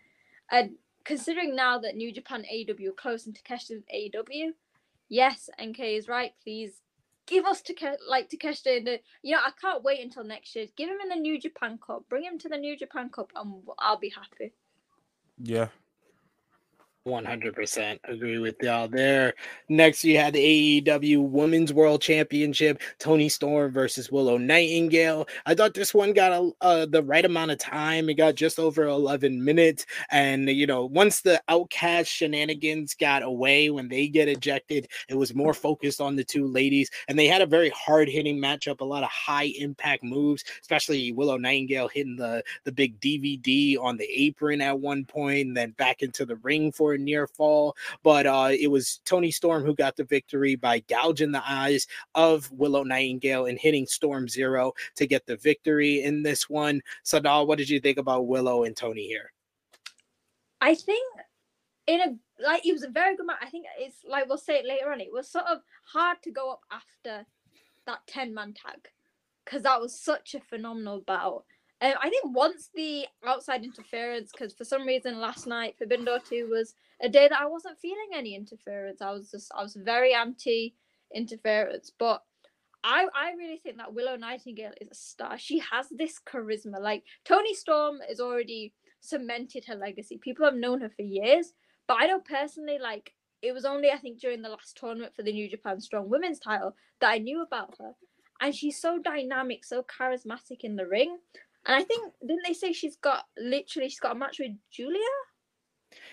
[0.50, 0.72] And
[1.04, 4.50] considering now that New Japan AEW are close and Takeshita's AEW,
[5.08, 6.32] yes, NK is right.
[6.42, 6.82] Please
[7.26, 9.00] give us to Take- like Takeshita in the.
[9.22, 10.66] You know, I can't wait until next year.
[10.76, 12.08] Give him in the New Japan Cup.
[12.08, 14.52] Bring him to the New Japan Cup, and I'll be happy.
[15.38, 15.68] Yeah.
[17.06, 19.34] 100% agree with y'all there.
[19.68, 25.28] Next, you had the AEW Women's World Championship, Toni Storm versus Willow Nightingale.
[25.44, 28.08] I thought this one got a, uh, the right amount of time.
[28.08, 29.84] It got just over 11 minutes.
[30.10, 35.34] And, you know, once the outcast shenanigans got away, when they get ejected, it was
[35.34, 36.90] more focused on the two ladies.
[37.08, 41.12] And they had a very hard hitting matchup, a lot of high impact moves, especially
[41.12, 45.72] Willow Nightingale hitting the, the big DVD on the apron at one point, and then
[45.72, 47.76] back into the ring for near fall.
[48.02, 52.50] But uh, it was Toni Storm who got the victory by gouging the eyes of
[52.52, 56.80] Willow Nightingale and hitting Storm Zero to get the victory in this one.
[57.04, 59.32] Sonal, what did you think about Willow and Toni here?
[60.60, 61.04] I think
[61.86, 63.36] in a like it was a very good match.
[63.42, 65.00] I think it's like we'll say it later on.
[65.00, 67.26] It was sort of hard to go up after
[67.86, 68.88] that ten man tag
[69.44, 71.44] because that was such a phenomenal bout.
[71.80, 76.20] Um, I think once the outside interference, because for some reason last night Forbidden Door
[76.28, 79.02] two was a day that I wasn't feeling any interference.
[79.02, 80.74] I was just I was very anti
[81.14, 82.22] interference, but
[82.84, 85.38] I I really think that Willow Nightingale is a star.
[85.38, 86.80] She has this charisma.
[86.80, 90.18] Like Toni Storm is already cemented her legacy.
[90.18, 91.52] People have known her for years,
[91.88, 93.12] but I know personally, like
[93.42, 96.38] it was only I think during the last tournament for the New Japan Strong Women's
[96.38, 97.92] title that I knew about her,
[98.40, 101.18] and she's so dynamic, so charismatic in the ring.
[101.66, 105.00] And I think didn't they say she's got literally she's got a match with Julia?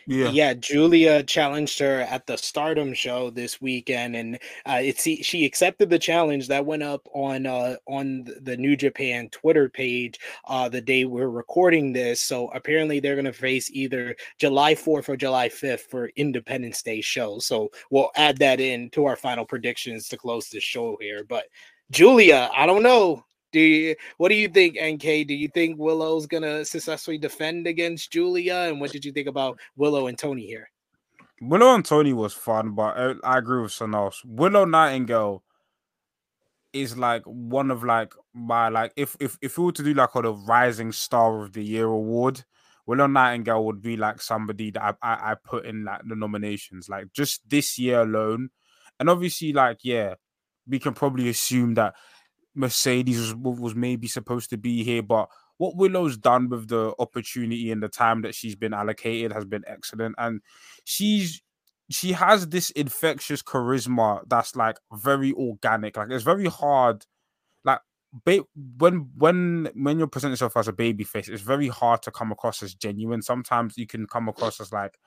[0.07, 0.29] Yeah.
[0.29, 4.35] Yeah, Julia challenged her at the Stardom show this weekend, and
[4.65, 9.29] uh, it's she accepted the challenge that went up on uh, on the New Japan
[9.29, 12.19] Twitter page uh, the day we're recording this.
[12.19, 17.01] So apparently they're going to face either July 4th or July 5th for Independence Day
[17.01, 17.39] show.
[17.39, 21.23] So we'll add that in to our final predictions to close the show here.
[21.23, 21.45] But
[21.91, 23.23] Julia, I don't know.
[23.51, 25.27] Do you what do you think, NK?
[25.27, 28.67] Do you think Willow's gonna successfully defend against Julia?
[28.69, 30.69] And what did you think about Willow and Toni here?
[31.41, 34.17] Willow and Toni was fun, but I, I agree with Sanos.
[34.23, 35.43] Willow Nightingale
[36.71, 40.15] is like one of like my like if if if we were to do like
[40.15, 42.43] a rising star of the year award,
[42.85, 46.87] Willow Nightingale would be like somebody that I, I I put in like the nominations
[46.87, 48.49] like just this year alone,
[48.99, 50.15] and obviously like yeah,
[50.67, 51.95] we can probably assume that
[52.55, 57.71] Mercedes was, was maybe supposed to be here, but what Willow's done with the opportunity
[57.71, 60.41] and the time that she's been allocated has been excellent, and
[60.85, 61.41] she's
[61.89, 65.97] she has this infectious charisma that's like very organic.
[65.97, 67.05] Like it's very hard,
[67.63, 67.79] like
[68.25, 68.45] ba-
[68.77, 72.31] when when when you present yourself as a baby face, it's very hard to come
[72.31, 73.21] across as genuine.
[73.21, 74.97] Sometimes you can come across as like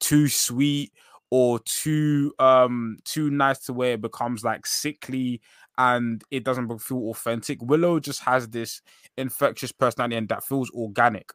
[0.00, 0.92] too sweet
[1.30, 5.40] or too um too nice to where it becomes like sickly
[5.78, 7.62] and it doesn't feel authentic.
[7.62, 8.82] Willow just has this
[9.16, 11.32] infectious personality and that feels organic.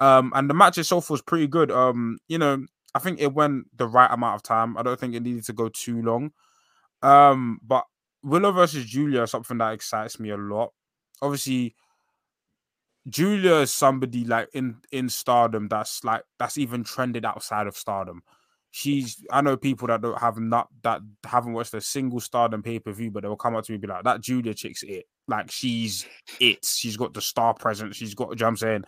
[0.00, 1.70] Um, and the match itself was pretty good.
[1.70, 4.76] Um, you know, I think it went the right amount of time.
[4.76, 6.32] I don't think it needed to go too long.
[7.02, 7.84] Um, but
[8.22, 10.72] Willow versus Julia is something that excites me a lot.
[11.22, 11.74] Obviously,
[13.08, 18.22] Julia is somebody like in in Stardom that's like that's even trended outside of Stardom
[18.76, 22.78] she's I know people that don't have not that haven't watched a single Stardom pay
[22.78, 24.82] per view, but they will come up to me and be like, "That Julia chick's
[24.82, 25.06] it.
[25.26, 26.06] Like she's
[26.40, 26.62] it.
[26.62, 27.96] She's got the star presence.
[27.96, 28.84] She's got jumps in,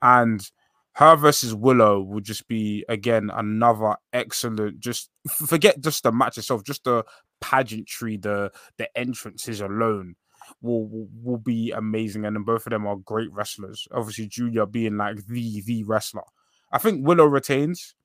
[0.00, 0.48] and
[0.94, 4.78] her versus Willow would just be again another excellent.
[4.78, 7.04] Just forget just the match itself, just the
[7.40, 10.14] pageantry, the the entrances alone.
[10.60, 13.88] Will, will, will be amazing, and then both of them are great wrestlers.
[13.90, 16.22] Obviously, Julia being like the the wrestler.
[16.70, 17.96] I think Willow retains.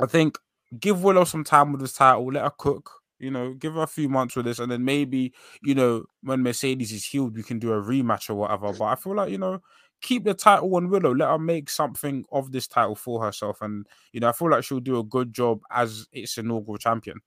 [0.00, 0.38] I think
[0.78, 2.90] give Willow some time with this title, let her cook.
[3.18, 5.32] You know, give her a few months with this, and then maybe
[5.62, 8.72] you know when Mercedes is healed, we can do a rematch or whatever.
[8.72, 9.60] But I feel like you know,
[10.00, 11.14] keep the title on Willow.
[11.14, 14.64] Let her make something of this title for herself, and you know, I feel like
[14.64, 17.20] she'll do a good job as its inaugural champion.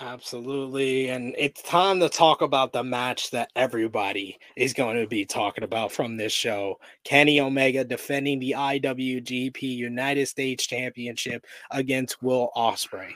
[0.00, 1.08] Absolutely.
[1.08, 5.64] And it's time to talk about the match that everybody is going to be talking
[5.64, 6.78] about from this show.
[7.04, 13.12] Kenny Omega defending the IWGP United States Championship against Will Ospreay.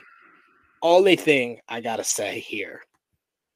[0.81, 2.81] Only thing I got to say here.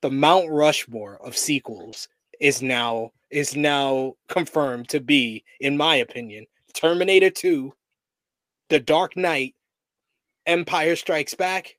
[0.01, 2.07] The Mount Rushmore of sequels
[2.39, 6.45] is now is now confirmed to be in my opinion
[6.76, 7.73] Terminator 2,
[8.69, 9.55] The Dark Knight,
[10.45, 11.76] Empire Strikes Back,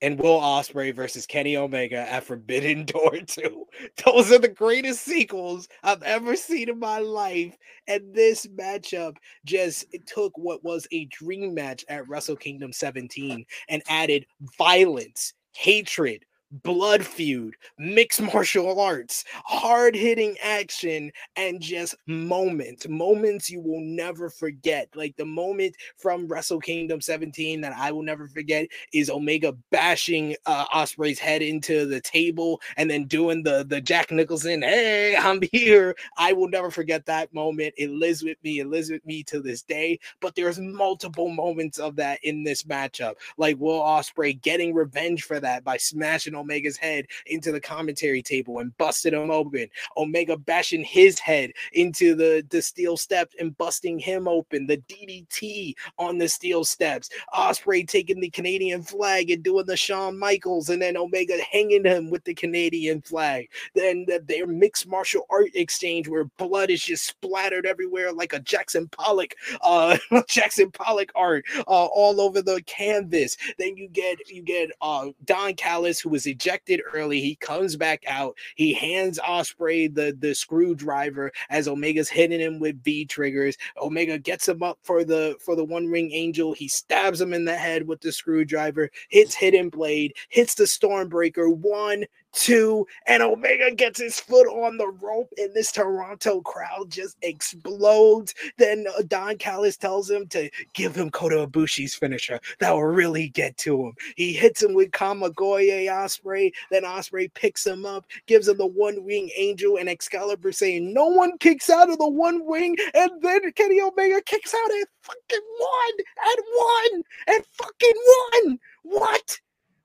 [0.00, 3.64] and Will Ospreay versus Kenny Omega at Forbidden Door 2.
[4.04, 7.56] Those are the greatest sequels I've ever seen in my life.
[7.86, 13.82] And this matchup just took what was a dream match at Wrestle Kingdom 17 and
[13.88, 14.26] added
[14.56, 23.60] violence, hatred, blood feud, mixed martial arts, hard hitting action, and just moments, moments you
[23.60, 24.88] will never forget.
[24.94, 30.36] Like the moment from Wrestle Kingdom 17 that I will never forget is Omega bashing
[30.46, 35.40] uh, Ospreay's head into the table and then doing the the Jack Nicholson, "Hey, I'm
[35.52, 37.74] here." I will never forget that moment.
[37.76, 38.60] It lives with me.
[38.60, 39.98] It lives with me to this day.
[40.20, 45.40] But there's multiple moments of that in this matchup, like Will Ospreay getting revenge for
[45.40, 49.68] that by smashing Omega's head into the commentary table and busted him open.
[49.96, 54.66] Omega bashing his head into the, the steel steps and busting him open.
[54.66, 57.10] The DDT on the steel steps.
[57.34, 62.10] Ospreay taking the Canadian flag and doing the Shawn Michaels, and then Omega hanging him
[62.10, 63.48] with the Canadian flag.
[63.74, 68.40] Then the, their mixed martial art exchange where blood is just splattered everywhere like a
[68.40, 69.96] Jackson Pollock, uh,
[70.28, 73.36] Jackson Pollock art uh, all over the canvas.
[73.58, 77.20] Then you get you get uh Don Callis who was ejected early.
[77.20, 78.36] He comes back out.
[78.54, 83.56] He hands Ospreay the the screwdriver as Omega's hitting him with V triggers.
[83.80, 86.52] Omega gets him up for the for the one wing angel.
[86.52, 88.90] He stabs him in the head with the screwdriver.
[89.08, 90.14] Hits hidden blade.
[90.28, 91.54] Hits the stormbreaker.
[91.56, 97.16] One, two, and Omega gets his foot on the rope, and this Toronto crowd just
[97.22, 98.34] explodes.
[98.56, 102.40] Then uh, Don Callis tells him to give him Kota Ibushi's finisher.
[102.60, 103.92] That will really get to him.
[104.16, 106.52] He hits him with Kamigoye Ospreay.
[106.70, 111.06] Then Ospreay picks him up, gives him the one wing angel, and Excalibur saying, No
[111.06, 112.76] one kicks out of the one wing.
[112.94, 118.02] And then Kenny Omega kicks out at fucking one, at one, at fucking
[118.32, 118.58] one.
[118.82, 119.38] What?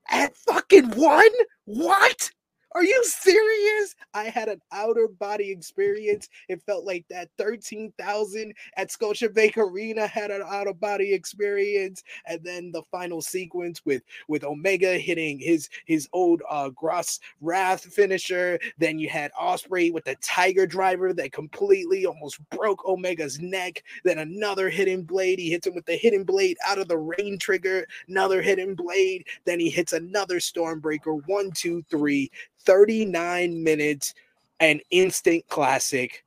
[0.10, 1.32] At fucking one?
[1.66, 2.32] What?
[2.76, 3.95] Are you serious?
[4.15, 6.28] I had an outer body experience.
[6.49, 12.03] It felt like that 13,000 at Scotiabank Arena had an outer body experience.
[12.26, 17.84] And then the final sequence with with Omega hitting his his old uh Croyt's Wrath
[17.84, 18.59] finisher.
[18.80, 23.84] Then you had Ospreay with the Tiger Driver that completely almost broke Omega's neck.
[24.03, 25.38] Then another hidden blade.
[25.38, 27.88] He hits him with the hidden blade out of the rain trigger.
[28.07, 29.26] Another hidden blade.
[29.45, 31.21] Then he hits another Stormbreaker.
[31.28, 32.32] One, two, three.
[32.66, 34.14] 39 minutes,
[34.59, 36.24] an instant classic.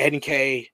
[0.00, 0.68] NK,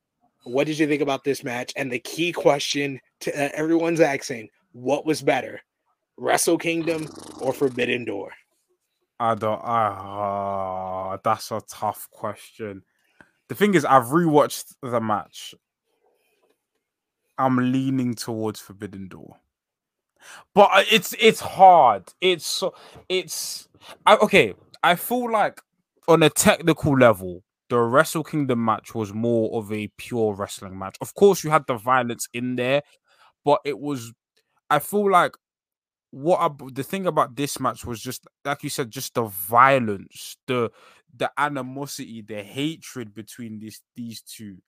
[0.44, 1.72] what did you think about this match?
[1.76, 5.60] And the key question to uh, everyone's asking: What was better,
[6.16, 7.08] Wrestle Kingdom
[7.40, 8.32] or Forbidden Door?
[9.18, 9.60] I don't.
[9.64, 12.82] Uh, that's a tough question.
[13.48, 15.54] The thing is, I've rewatched the match.
[17.38, 19.36] I'm leaning towards Forbidden Door,
[20.54, 22.12] but uh, it's it's hard.
[22.20, 22.62] It's
[23.08, 23.68] it's
[24.06, 24.54] I, okay.
[24.84, 25.60] I feel like
[26.08, 30.96] on a technical level, the Wrestle Kingdom match was more of a pure wrestling match.
[31.00, 32.82] Of course, you had the violence in there,
[33.44, 34.12] but it was.
[34.70, 35.34] I feel like
[36.12, 40.36] what I, the thing about this match was just like you said, just the violence,
[40.48, 40.70] the
[41.16, 44.58] the animosity, the hatred between these these two.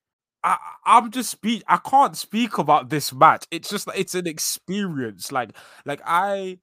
[0.45, 1.65] I, I'm just speak.
[1.69, 3.47] I can't speak about this match.
[3.51, 5.33] It's just it's an experience.
[5.33, 5.57] Like
[5.87, 6.59] like I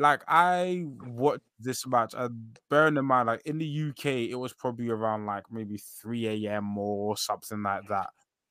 [0.00, 4.54] like I watched this match, and bearing in mind, like in the UK, it was
[4.54, 6.76] probably around like maybe 3 a.m.
[6.78, 8.08] or something like that.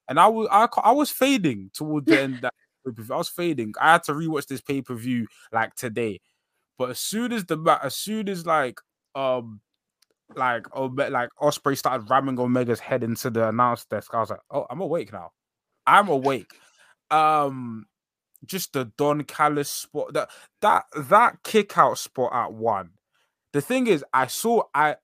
[0.08, 2.40] And I was I, I was fading towards the end.
[2.44, 2.54] That
[2.88, 3.74] I was fading.
[3.82, 6.22] I had to rewatch this pay per view like today.
[6.78, 8.80] But as soon as the as soon as like
[9.16, 9.60] um
[10.36, 14.40] like oh like Ospreay started ramming Omega's head into the announce desk, I was like,
[14.52, 15.32] oh, I'm awake now.
[15.88, 16.54] I'm awake.
[17.10, 17.88] Um
[18.46, 20.30] just the Don Callis spot that
[20.62, 22.92] that that kick out spot at one.
[23.54, 24.96] The thing is, I saw I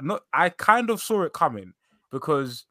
[0.00, 1.72] not I kind of saw it coming
[2.10, 2.66] because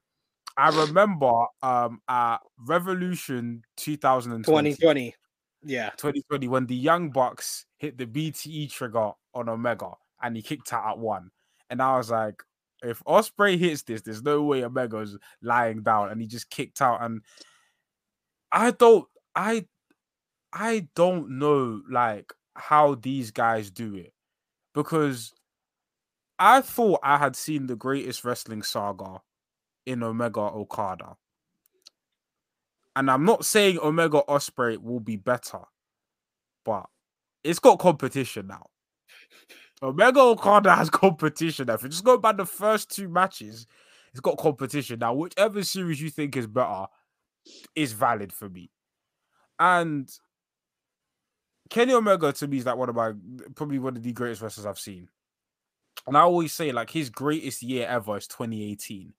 [0.57, 5.15] I remember um at Revolution 2020, 2020.
[5.65, 5.89] Yeah.
[5.91, 9.91] 2020 when the Young Bucks hit the BTE trigger on Omega
[10.21, 11.31] and he kicked out at one.
[11.69, 12.43] And I was like,
[12.83, 16.09] if Ospreay hits this, there's no way Omega's lying down.
[16.09, 17.01] And he just kicked out.
[17.01, 17.21] And
[18.51, 19.65] I don't I
[20.53, 24.13] I don't know like how these guys do it.
[24.73, 25.33] because
[26.39, 29.21] I thought I had seen the greatest wrestling saga
[29.85, 31.15] in Omega Okada.
[32.95, 35.61] And I'm not saying Omega Ospreay will be better,
[36.65, 36.87] but
[37.43, 38.67] it's got competition now.
[39.81, 41.67] Omega Okada has competition.
[41.67, 41.75] Now.
[41.75, 43.67] If you just go by the first two matches,
[44.11, 45.13] it's got competition now.
[45.13, 46.87] Whichever series you think is better
[47.75, 48.71] is valid for me.
[49.59, 50.09] And
[51.73, 53.13] Kenny Omega to me is like one of my
[53.55, 55.09] probably one of the greatest wrestlers I've seen.
[56.05, 59.11] And I always say like his greatest year ever is 2018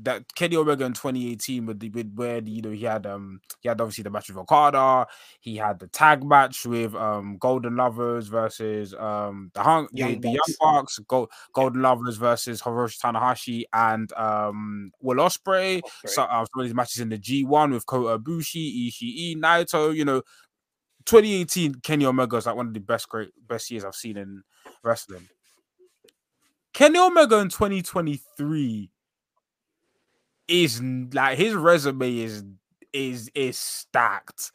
[0.00, 3.68] that Kenny Omega in 2018 with the with where you know he had um he
[3.68, 5.06] had obviously the match with Okada,
[5.40, 10.20] he had the tag match with um Golden Lovers versus um the Hung young the,
[10.20, 15.82] the, Young Bucks, Gold, Golden Lovers versus Hiroshi Tanahashi and um Will Ospreay.
[16.06, 19.94] So uh, some of these matches in the G1 with Kota Ibushi, Ishii, Naito.
[19.94, 20.22] You know,
[21.06, 24.42] 2018 Kenny Omega is like one of the best great best years I've seen in
[24.82, 25.28] wrestling.
[26.72, 28.90] Kenny Omega in 2023
[30.48, 30.82] is
[31.12, 32.44] like his resume is
[32.92, 34.52] is is stacked.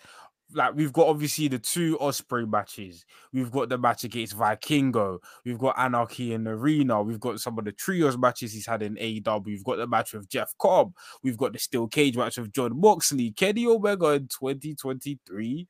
[0.53, 3.05] Like we've got obviously the two Ospreay matches.
[3.33, 5.19] We've got the match against Vikingo.
[5.43, 7.03] We've got Anarchy in Arena.
[7.03, 9.45] We've got some of the trios matches he's had in AEW.
[9.45, 10.93] We've got the match with Jeff Cobb.
[11.21, 13.31] We've got the steel cage match with Jon Moxley.
[13.31, 15.67] Kenny Omega in 2023.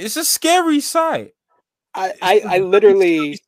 [0.00, 1.34] It's a scary sight.
[1.94, 3.38] I I, I literally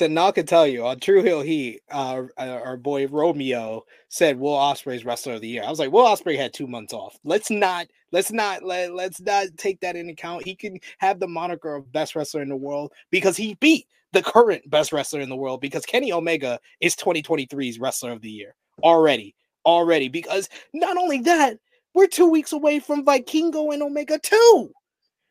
[0.00, 4.54] so now can tell you on True Heel Heat, uh, our boy Romeo said Will
[4.54, 5.62] Ospreay's Wrestler of the Year.
[5.62, 7.18] I was like, Will Ospreay had two months off.
[7.22, 10.46] Let's not, let's not, let, let's not take that into account.
[10.46, 14.22] He can have the moniker of best wrestler in the world because he beat the
[14.22, 18.54] current best wrestler in the world because Kenny Omega is 2023's Wrestler of the Year
[18.82, 19.34] already,
[19.66, 20.08] already.
[20.08, 21.58] Because not only that,
[21.92, 24.72] we're two weeks away from Vikingo and Omega too.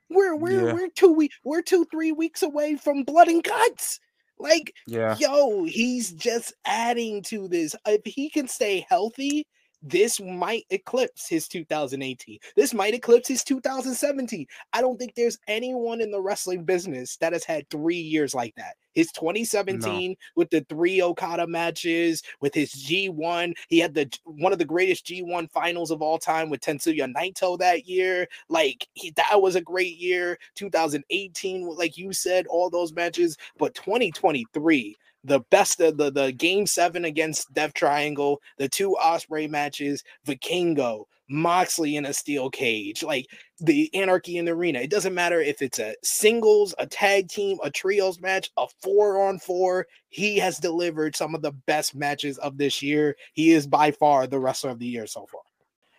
[0.09, 0.73] We're we're yeah.
[0.73, 3.99] we're two week we're two three weeks away from Blood and Guts.
[4.39, 7.75] Like, yeah, yo, he's just adding to this.
[7.85, 9.45] If he can stay healthy,
[9.81, 12.39] this might eclipse his 2018.
[12.55, 14.45] This might eclipse his 2017.
[14.73, 18.55] I don't think there's anyone in the wrestling business that has had three years like
[18.55, 18.75] that.
[18.93, 20.15] His 2017 no.
[20.35, 25.05] with the three Okada matches, with his G1, he had the one of the greatest
[25.05, 28.27] G1 finals of all time with Tetsuya Naito that year.
[28.49, 30.37] Like he, that was a great year.
[30.55, 36.65] 2018, like you said, all those matches, but 2023 the best of the, the game
[36.65, 43.27] seven against Death Triangle, the two Ospreay matches, Vikingo, Moxley in a steel cage, like
[43.59, 44.79] the Anarchy in the Arena.
[44.79, 49.27] It doesn't matter if it's a singles, a tag team, a trios match, a four
[49.27, 49.85] on four.
[50.09, 53.15] He has delivered some of the best matches of this year.
[53.33, 55.41] He is by far the wrestler of the year so far.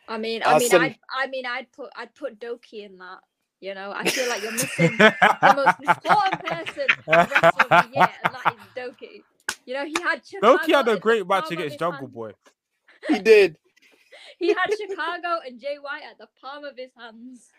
[0.08, 3.20] I mean, I uh, mean, I, I mean, I'd put, I'd put Douki in that.
[3.60, 7.28] You know, I feel like you're missing the most important person of
[7.68, 9.22] the year, and that is Douki.
[9.66, 12.12] You know, he had Chicago Douki had a great match against Jungle hand.
[12.12, 12.32] Boy.
[13.08, 13.58] He did.
[14.38, 17.50] he had Chicago and Jay White at the palm of his hands.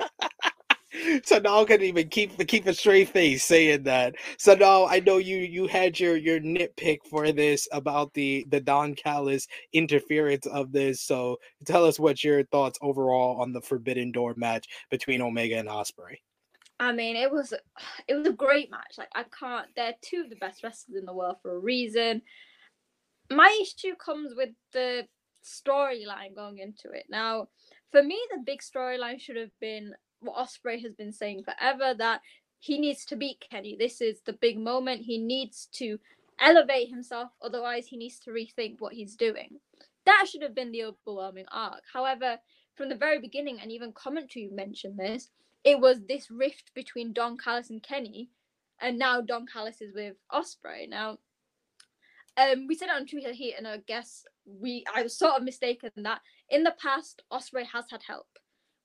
[1.24, 4.14] so now I can even keep keep a straight face saying that.
[4.38, 8.60] So now I know you you had your your nitpick for this about the the
[8.60, 11.00] Don Callis interference of this.
[11.00, 15.68] So tell us what your thoughts overall on the Forbidden Door match between Omega and
[15.68, 16.18] Ospreay.
[16.78, 17.52] I mean, it was
[18.08, 18.94] it was a great match.
[18.96, 19.66] Like I can't.
[19.76, 22.22] They're two of the best wrestlers in the world for a reason.
[23.30, 25.06] My issue comes with the
[25.44, 27.06] storyline going into it.
[27.08, 27.48] Now,
[27.90, 29.92] for me, the big storyline should have been
[30.26, 32.20] what Ospreay has been saying forever that
[32.58, 33.76] he needs to beat Kenny.
[33.78, 35.02] This is the big moment.
[35.02, 35.98] He needs to
[36.40, 39.58] elevate himself, otherwise, he needs to rethink what he's doing.
[40.04, 41.82] That should have been the overwhelming arc.
[41.92, 42.38] However,
[42.74, 45.30] from the very beginning, and even commentary mentioned this,
[45.64, 48.30] it was this rift between Don Callis and Kenny,
[48.80, 50.88] and now Don Callis is with Ospreay.
[50.88, 51.18] Now,
[52.36, 55.90] um, we said on Twitter here, and I guess we I was sort of mistaken
[55.96, 56.20] that
[56.50, 58.28] in the past Ospreay has had help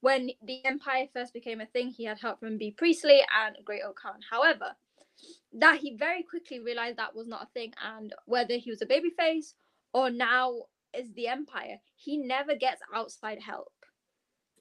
[0.01, 4.19] when the Empire first became a thing, he had help from Bea Priestley and Great-O-Khan.
[4.29, 4.75] However,
[5.53, 8.87] that he very quickly realized that was not a thing, and whether he was a
[8.87, 9.53] babyface
[9.93, 10.63] or now
[10.97, 13.71] is the Empire, he never gets outside help.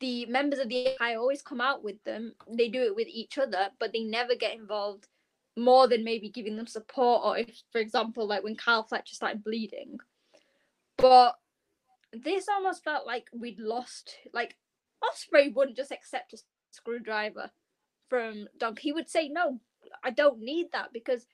[0.00, 2.34] The members of the Empire always come out with them.
[2.48, 5.08] They do it with each other, but they never get involved
[5.56, 9.44] more than maybe giving them support, or if, for example, like when Kyle Fletcher started
[9.44, 9.98] bleeding.
[10.96, 11.36] But
[12.12, 14.56] this almost felt like we'd lost, like
[15.02, 16.38] Ospreay wouldn't just accept a
[16.70, 17.50] screwdriver
[18.08, 18.80] from Dunk.
[18.80, 19.60] He would say, "No,
[20.02, 21.26] I don't need that." Because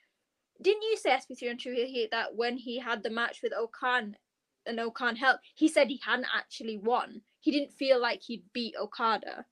[0.60, 4.16] didn't you say SP3 and True that when he had the match with O-Khan
[4.64, 7.22] and O-Khan helped, he said he hadn't actually won.
[7.40, 9.46] He didn't feel like he'd beat Okada.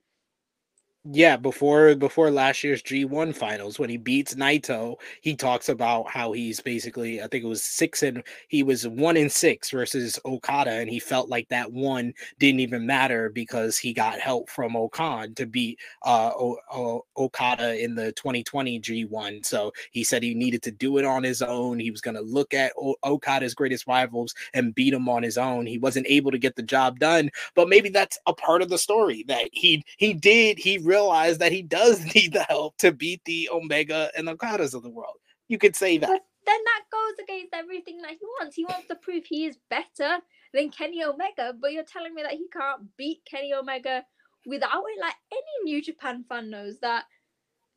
[1.12, 6.32] Yeah, before before last year's G1 finals when he beats Naito, he talks about how
[6.32, 10.70] he's basically I think it was 6 and he was 1 in 6 versus Okada
[10.70, 15.34] and he felt like that one didn't even matter because he got help from O-Khan
[15.34, 19.42] to beat uh o- o- Okada in the 2020 G1.
[19.42, 21.78] So he said he needed to do it on his own.
[21.80, 25.36] He was going to look at o- Okada's greatest rivals and beat him on his
[25.36, 25.66] own.
[25.66, 28.78] He wasn't able to get the job done, but maybe that's a part of the
[28.78, 32.92] story that he he did he really realize that he does need the help to
[32.92, 35.18] beat the Omega and Okadas of the world.
[35.48, 36.08] You could say that.
[36.08, 38.56] But then that goes against everything that he wants.
[38.56, 40.18] He wants to prove he is better
[40.52, 44.04] than Kenny Omega, but you're telling me that he can't beat Kenny Omega
[44.46, 45.00] without it.
[45.00, 47.04] Like any New Japan fan knows that.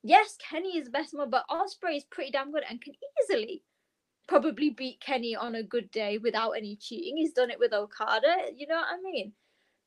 [0.04, 2.94] Yes, Kenny is the best one, but Ospreay is pretty damn good and can
[3.24, 3.64] easily
[4.28, 7.18] probably beat Kenny on a good day without any cheating.
[7.18, 8.36] He's done it with Okada.
[8.56, 9.34] You know what I mean?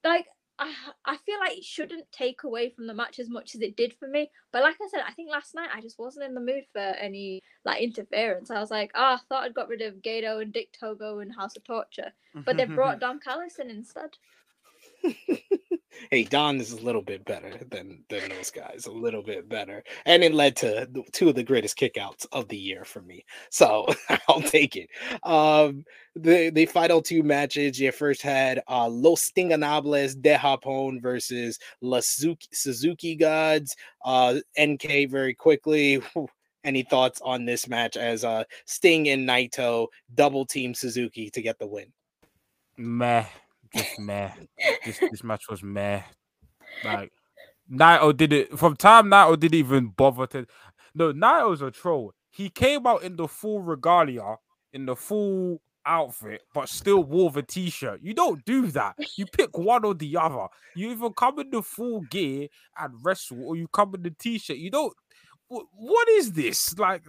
[0.03, 0.27] Like
[0.61, 0.73] I
[1.05, 3.95] I feel like it shouldn't take away from the match as much as it did
[3.95, 4.31] for me.
[4.53, 6.79] But like I said, I think last night I just wasn't in the mood for
[6.79, 8.51] any like interference.
[8.51, 11.35] I was like, oh, I thought I'd got rid of Gedo and Dick Togo and
[11.35, 12.13] House of Torture,
[12.45, 14.11] but they brought Don Callison instead.
[16.11, 19.83] hey, Don is a little bit better than than those guys, a little bit better,
[20.07, 23.25] and it led to two of the greatest kickouts of the year for me.
[23.51, 23.87] So
[24.29, 24.89] I'll take it.
[25.23, 25.85] Um,
[26.15, 32.01] the the final two matches, you first had uh, Los Stinganables de Japón versus La
[32.01, 33.77] Suzuki, Suzuki Gods.
[34.05, 36.03] Uh, NK very quickly.
[36.63, 41.59] Any thoughts on this match as uh, Sting and Naito double team Suzuki to get
[41.59, 41.91] the win?
[42.77, 43.25] Meh
[43.75, 44.31] just meh.
[44.85, 46.03] this this match was meh.
[46.85, 47.13] Like
[47.71, 50.47] Naito did it from time Naito didn't even bother to.
[50.95, 52.13] No, Naito's a troll.
[52.31, 54.37] He came out in the full regalia,
[54.73, 58.01] in the full outfit, but still wore the t-shirt.
[58.03, 58.97] You don't do that.
[59.17, 60.47] You pick one or the other.
[60.77, 62.49] You either come in the full gear
[62.79, 64.57] and wrestle, or you come in the t-shirt.
[64.57, 64.93] You don't.
[65.49, 66.79] What is this?
[66.79, 67.03] Like,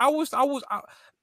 [0.00, 0.62] I was, I was,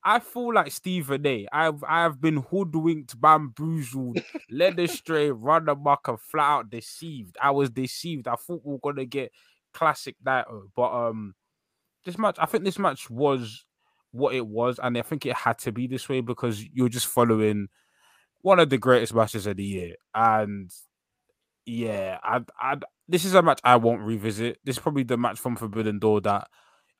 [0.05, 1.47] I feel like Stephen A.
[1.51, 4.19] I've I've been hoodwinked, bamboozled,
[4.51, 7.37] led astray, run amok, and flat out deceived.
[7.41, 8.27] I was deceived.
[8.27, 9.31] I thought we were gonna get
[9.73, 11.35] classic Naito, but um,
[12.05, 13.65] this match, I think this match was
[14.11, 17.07] what it was, and I think it had to be this way because you're just
[17.07, 17.67] following
[18.41, 20.71] one of the greatest matches of the year, and
[21.65, 22.77] yeah, I I
[23.07, 24.59] this is a match I won't revisit.
[24.63, 26.47] This is probably the match from Forbidden Door that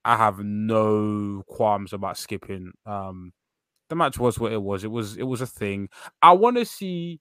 [0.05, 2.73] I have no qualms about skipping.
[2.85, 3.31] Um,
[3.89, 4.83] the match was what it was.
[4.83, 5.89] It was it was a thing.
[6.21, 7.19] I want to see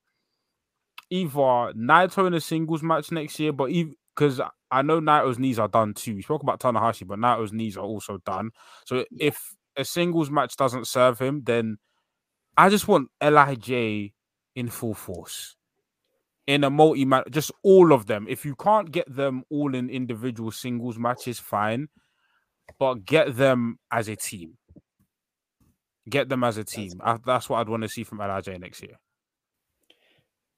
[1.10, 3.70] either Naito in a singles match next year, but
[4.14, 6.16] because I know Naito's knees are done too.
[6.16, 8.50] We spoke about Tanahashi, but Naito's knees are also done.
[8.86, 11.76] So if a singles match doesn't serve him, then
[12.56, 13.70] I just want Lij
[14.54, 15.56] in full force
[16.46, 18.26] in a multi match, just all of them.
[18.28, 21.88] If you can't get them all in individual singles matches, fine
[22.78, 24.56] but get them as a team.
[26.08, 26.92] Get them as a team.
[26.98, 28.98] That's, I, that's what I'd want to see from Lij next year.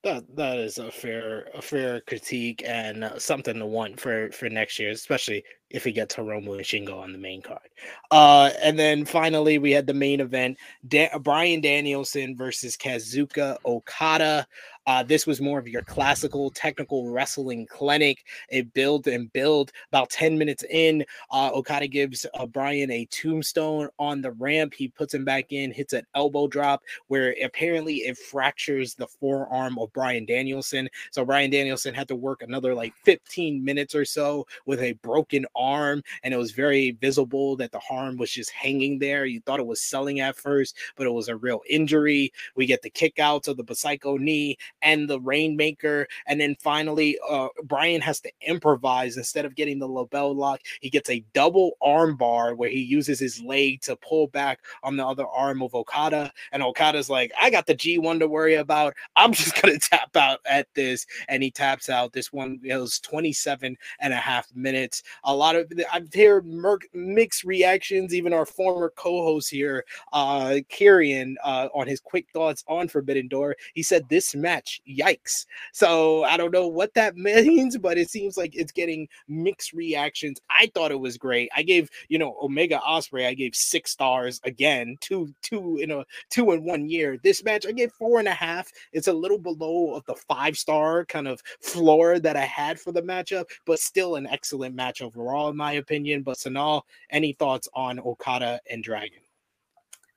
[0.02, 4.50] That that is a fair a fair critique and uh, something to want for for
[4.50, 7.70] next year, especially if we get Hiromu and Shingo on the main card.
[8.10, 10.58] Uh, and then finally we had the main event:
[10.88, 14.46] da- Bryan Danielson versus Kazuchika Okada.
[14.86, 18.24] Uh, this was more of your classical technical wrestling clinic.
[18.50, 19.72] It build and build.
[19.88, 24.74] About 10 minutes in, uh, Okada gives uh, Bryan a tombstone on the ramp.
[24.74, 29.78] He puts him back in, hits an elbow drop where apparently it fractures the forearm
[29.78, 30.88] of Bryan Danielson.
[31.10, 35.46] So Bryan Danielson had to work another like 15 minutes or so with a broken
[35.56, 39.24] arm, and it was very visible that the arm was just hanging there.
[39.24, 42.32] You thought it was selling at first, but it was a real injury.
[42.54, 46.06] We get the kickouts of the Psycho knee and the Rainmaker.
[46.26, 50.60] And then finally, uh, Bryan has to improvise instead of getting the LeBell lock.
[50.80, 54.96] He gets a double arm bar where he uses his leg to pull back on
[54.96, 56.32] the other arm of Okada.
[56.52, 58.94] And Okada's like, I got the G1 to worry about.
[59.16, 61.06] I'm just going to tap out at this.
[61.28, 62.12] And he taps out.
[62.12, 65.02] This one it was 27 and a half minutes.
[65.24, 66.46] A lot of, I've heard
[66.92, 68.14] mixed reactions.
[68.14, 73.28] Even our former co host here, uh, Kieran, uh, on his quick thoughts on Forbidden
[73.28, 75.46] Door, he said this match Yikes.
[75.72, 80.40] So I don't know what that means, but it seems like it's getting mixed reactions.
[80.50, 81.50] I thought it was great.
[81.56, 86.04] I gave, you know, Omega Ospreay, I gave six stars again, two, two in a
[86.30, 87.18] two in one year.
[87.22, 88.70] This match, I gave four and a half.
[88.92, 92.92] It's a little below of the five star kind of floor that I had for
[92.92, 96.22] the matchup, but still an excellent match overall, in my opinion.
[96.22, 99.20] But Sonal, any thoughts on Okada and Dragon?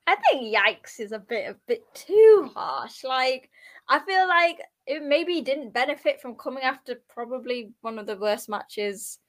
[0.07, 3.03] I think yikes is a bit a bit too harsh.
[3.03, 3.49] Like
[3.89, 8.49] I feel like it maybe didn't benefit from coming after probably one of the worst
[8.49, 9.19] matches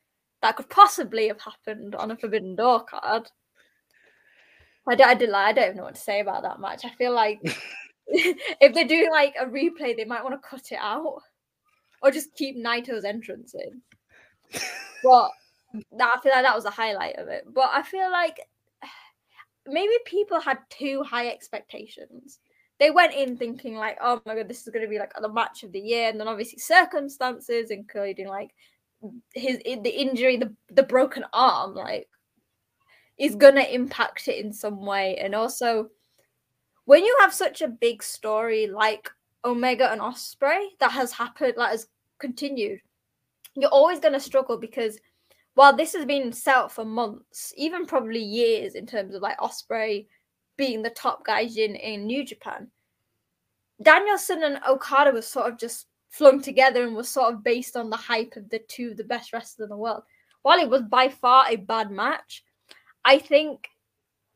[0.42, 3.30] that could possibly have happened on a Forbidden Door card.
[4.86, 6.84] I don't, I, don't, I don't even know what to say about that match.
[6.84, 7.40] I feel like
[8.10, 11.20] if they're doing like a replay, they might want to cut it out
[12.02, 13.82] or just keep Naito's entrance in.
[15.04, 15.30] But
[15.92, 17.44] that, I feel like that was the highlight of it.
[17.46, 18.40] But I feel like
[19.66, 22.40] maybe people had too high expectations.
[22.78, 25.28] They went in thinking like, oh my god, this is going to be like the
[25.28, 28.50] match of the year, and then obviously circumstances, including like
[29.34, 32.08] his the injury, the the broken arm, like
[33.18, 33.38] is mm.
[33.38, 35.88] going to impact it in some way, and also
[36.84, 39.10] when you have such a big story like
[39.44, 41.86] Omega and Ospreay that has happened, that has
[42.18, 42.80] continued,
[43.54, 44.98] you're always going to struggle because
[45.54, 49.36] while this has been set up for months, even probably years in terms of like
[49.38, 50.06] Ospreay
[50.58, 52.68] being the top guys in, in New Japan,
[53.82, 57.88] Danielson and Okada was sort of just flung together and was sort of based on
[57.88, 60.02] the hype of the two of the best wrestlers in the world.
[60.42, 62.44] While it was by far a bad match,
[63.04, 63.68] I think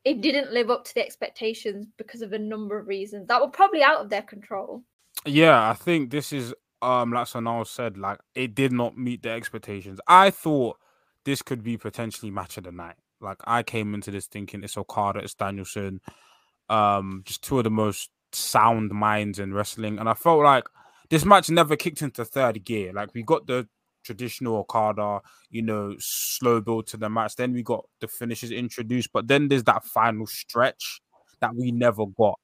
[0.05, 3.49] it didn't live up to the expectations because of a number of reasons that were
[3.49, 4.83] probably out of their control.
[5.25, 9.31] Yeah, I think this is um like Sonal said, like it did not meet the
[9.31, 10.01] expectations.
[10.07, 10.79] I thought
[11.25, 12.97] this could be potentially match of the night.
[13.23, 16.01] Like I came into this thinking it's Okada, it's Danielson,
[16.69, 20.65] um, just two of the most sound minds in wrestling, and I felt like
[21.11, 22.93] this match never kicked into third gear.
[22.93, 23.69] Like we got the
[24.05, 25.21] traditional Okada,
[25.51, 27.37] you know, slow build to the match.
[27.37, 31.01] Then we got the finishes introduced, but then there's that final stretch
[31.41, 32.39] that we never got.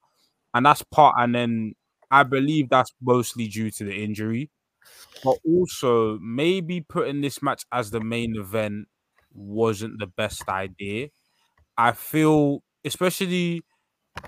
[0.55, 1.75] And that's part, and then
[2.11, 4.51] I believe that's mostly due to the injury,
[5.23, 8.89] but also maybe putting this match as the main event
[9.35, 11.09] wasn't the best idea.
[11.77, 13.63] I feel, especially,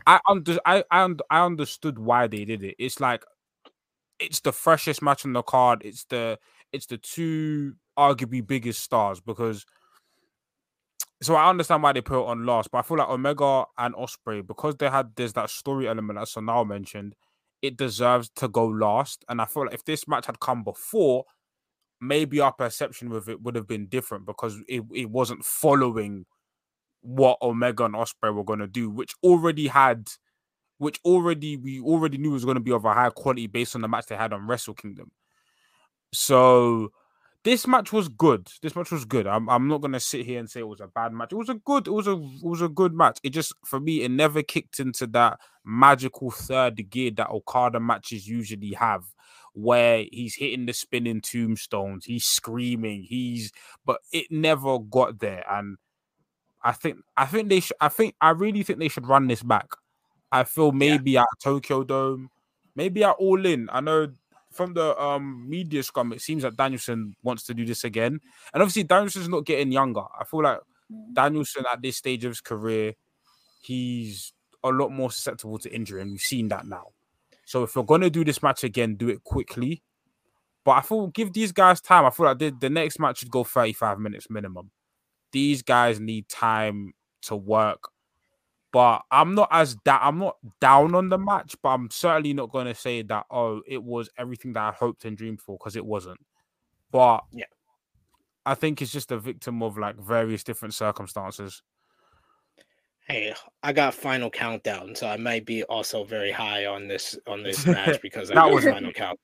[0.07, 2.77] I under, I I, I understood why they did it.
[2.79, 3.25] It's like
[4.19, 5.83] it's the freshest match on the card.
[5.85, 6.39] It's the
[6.73, 9.67] it's the two arguably biggest stars because
[11.23, 13.95] so I understand why they put it on last, but I feel like Omega and
[13.95, 17.15] Ospreay because they had there's that story element that Sonal mentioned,
[17.63, 19.25] it deserves to go last.
[19.29, 21.25] And I feel like if this match had come before,
[22.01, 26.25] maybe our perception with it would have been different because it, it wasn't following
[27.03, 30.09] what Omega and Ospreay were going to do, which already had,
[30.79, 33.83] which already we already knew was going to be of a high quality based on
[33.83, 35.11] the match they had on Wrestle Kingdom.
[36.13, 36.93] So
[37.45, 38.49] this match was good.
[38.61, 39.27] This match was good.
[39.27, 41.33] I'm, I'm not gonna sit here and say it was a bad match.
[41.33, 41.87] It was a good.
[41.87, 43.19] It was a it was a good match.
[43.23, 48.29] It just for me, it never kicked into that magical third gear that Okada matches
[48.29, 49.05] usually have,
[49.53, 53.53] where he's hitting the spinning tombstones, he's screaming, he's
[53.85, 55.45] but it never got there.
[55.51, 55.77] And
[56.63, 57.77] I think I think they should.
[57.81, 59.69] I think I really think they should run this back.
[60.33, 61.23] I feel maybe yeah.
[61.23, 62.31] at Tokyo Dome,
[62.77, 63.69] maybe at All In.
[63.73, 64.09] I know
[64.51, 68.21] from the um media scrum, it seems that Danielson wants to do this again.
[68.53, 70.03] And obviously, Danielson's not getting younger.
[70.19, 70.59] I feel like
[70.93, 71.15] mm.
[71.15, 72.95] Danielson at this stage of his career,
[73.63, 74.33] he's
[74.63, 76.89] a lot more susceptible to injury, and we've seen that now.
[77.51, 79.83] So if you're gonna do this match again, do it quickly.
[80.65, 82.05] But I feel give these guys time.
[82.05, 84.71] I feel like the, the next match should go 35 minutes minimum.
[85.33, 86.93] These guys need time
[87.23, 87.89] to work
[88.73, 92.53] but I'm not as that I'm not down on the match, but I'm certainly not
[92.53, 95.77] going to say that oh it was everything that I hoped and dreamed for because
[95.77, 96.21] it wasn't.
[96.93, 97.47] But yeah,
[98.47, 101.63] I think it's just a victim of like various different circumstances.
[103.09, 107.43] Hey, I got final countdown, so I might be also very high on this on
[107.43, 109.17] this match because I got was final countdown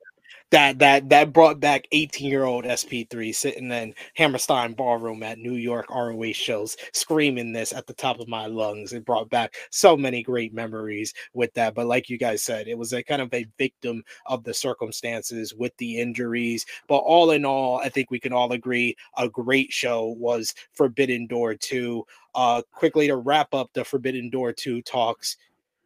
[0.50, 5.54] that that that brought back 18 year old SP3 sitting in Hammerstein Ballroom at New
[5.54, 8.92] York ROH shows, screaming this at the top of my lungs.
[8.92, 11.74] It brought back so many great memories with that.
[11.74, 15.52] But like you guys said, it was a kind of a victim of the circumstances
[15.52, 16.64] with the injuries.
[16.86, 21.26] But all in all, I think we can all agree a great show was Forbidden
[21.26, 22.04] Door 2.
[22.34, 25.36] Uh, quickly to wrap up the Forbidden Door 2 talks.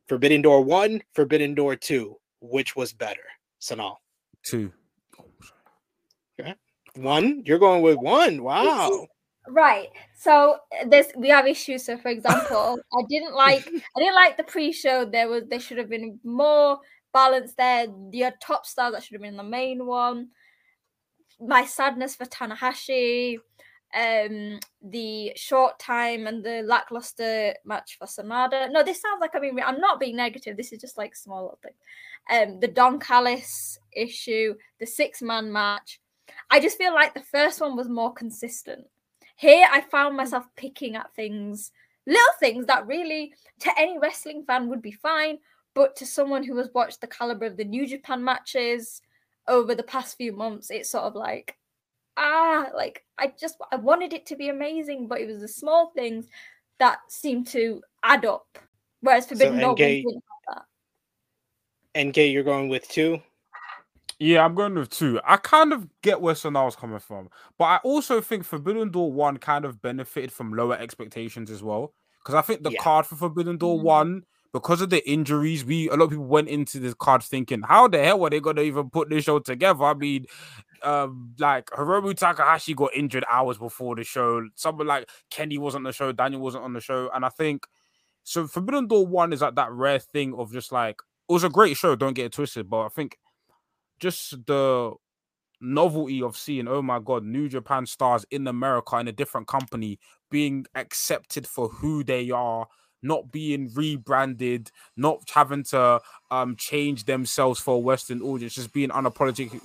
[0.07, 2.17] Forbidden Door 1, Forbidden Door 2.
[2.41, 3.21] Which was better?
[3.61, 3.97] Sonal.
[4.45, 4.73] Two.
[6.41, 6.55] okay.
[6.97, 7.43] One.
[7.45, 8.43] You're going with one.
[8.43, 9.07] Wow.
[9.49, 9.89] Right.
[10.17, 11.85] So uh, this we have issues.
[11.85, 15.05] So for example, I didn't like I didn't like the pre-show.
[15.05, 16.79] There was there should have been more
[17.13, 17.87] balance there.
[18.13, 20.29] Your top stars that should have been the main one.
[21.41, 23.39] My sadness for Tanahashi,
[23.95, 28.71] um, the short time and the lackluster match for Sanada.
[28.71, 30.57] No, this sounds like I mean I'm not being negative.
[30.57, 31.73] This is just like small little thing
[32.29, 36.01] um, the Don Callis issue, the six man match.
[36.51, 38.87] I just feel like the first one was more consistent.
[39.37, 41.73] Here, I found myself picking at things,
[42.07, 45.39] little things that really, to any wrestling fan, would be fine,
[45.75, 49.01] but to someone who has watched the caliber of the New Japan matches
[49.49, 51.57] over the past few months, it's sort of like,
[52.17, 55.93] ah, like I just I wanted it to be amazing, but it was the small
[55.95, 56.27] things
[56.79, 58.47] that seemed to add up.
[59.01, 60.65] Whereas Forbidden So, Door NK didn't have that.
[62.09, 63.21] NK, you're going with two.
[64.19, 65.19] Yeah, I'm going with two.
[65.25, 69.39] I kind of get where Sonal's coming from, but I also think Forbidden Door one
[69.39, 71.95] kind of benefited from lower expectations as well.
[72.23, 72.83] Because I think the Yeah.
[72.83, 73.83] card for Forbidden Door Mhm.
[73.83, 77.63] one, because of the injuries, we a lot of people went into this card thinking,
[77.63, 79.85] how the hell were they gonna even put this show together?
[79.85, 80.27] I mean,
[80.83, 84.47] um, like Hiromu Takahashi got injured hours before the show.
[84.57, 87.67] Someone like Kenny wasn't on the show, Daniel wasn't on the show, and I think
[88.25, 88.47] so.
[88.47, 90.97] Forbidden Door one is like that rare thing of just like
[91.29, 91.95] it was a great show.
[91.97, 93.17] Don't get it twisted, but I think
[94.01, 94.93] just the
[95.61, 99.99] novelty of seeing oh my god new japan stars in america in a different company
[100.31, 102.67] being accepted for who they are
[103.03, 106.01] not being rebranded not having to
[106.31, 109.61] um change themselves for a western audience just being unapologetic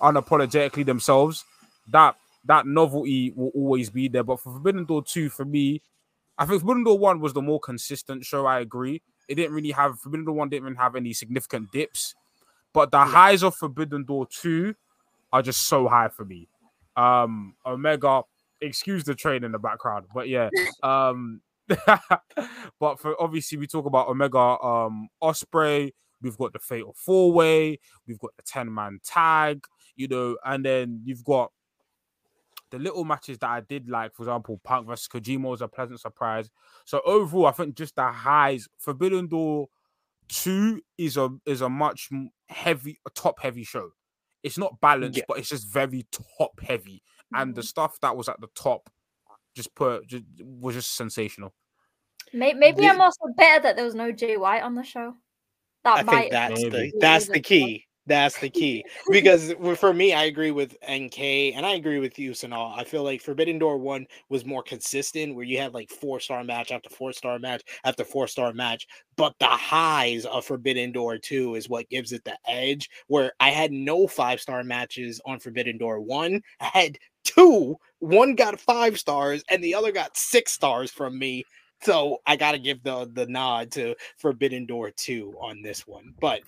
[0.00, 1.44] unapologetically themselves
[1.88, 5.80] that that novelty will always be there but for forbidden door 2 for me
[6.38, 9.70] i think forbidden door 1 was the more consistent show i agree it didn't really
[9.70, 12.14] have forbidden door 1 didn't even have any significant dips
[12.74, 14.74] but the highs of forbidden door 2
[15.34, 16.48] are just so high for me.
[16.96, 18.22] Um, Omega,
[18.60, 20.48] excuse the train in the background, but yeah.
[20.82, 21.40] Um,
[22.80, 25.92] but for obviously we talk about Omega, um, Ospreay.
[26.20, 27.78] We've got the Fatal Four Way.
[28.06, 29.64] We've got the Ten Man Tag.
[29.96, 31.52] You know, and then you've got
[32.70, 34.14] the little matches that I did like.
[34.14, 36.50] For example, Punk versus Kojima was a pleasant surprise.
[36.84, 38.66] So overall, I think just the highs.
[38.78, 39.68] Forbidden Door
[40.28, 42.08] Two is a is a much
[42.48, 43.90] heavy, a top heavy show.
[44.42, 45.24] It's not balanced, Yeah.
[45.28, 46.06] but it's just very
[46.38, 47.02] top heavy.
[47.34, 48.88] And the stuff that was at the top
[49.54, 51.54] just put just, was just sensational.
[52.32, 55.14] May- Maybe Thi- I'm also better that there was no Jay White on the show.
[55.84, 56.92] That I might think that's the Maybe.
[56.98, 57.84] that's the key.
[58.06, 58.84] That's the key.
[59.10, 61.18] Because for me, I agree with NK
[61.54, 62.78] and I agree with you, Sonal.
[62.78, 66.44] I feel like Forbidden Door one was more consistent, where you had like four star
[66.44, 68.86] match after four star match after four star match.
[69.16, 72.90] But the highs of Forbidden Door two is what gives it the edge.
[73.06, 77.76] Where I had no five star matches on Forbidden Door one, I had two.
[78.00, 81.44] One got five stars, and the other got six stars from me.
[81.82, 86.14] So I got to give the the nod to Forbidden Door 2 on this one.
[86.20, 86.40] But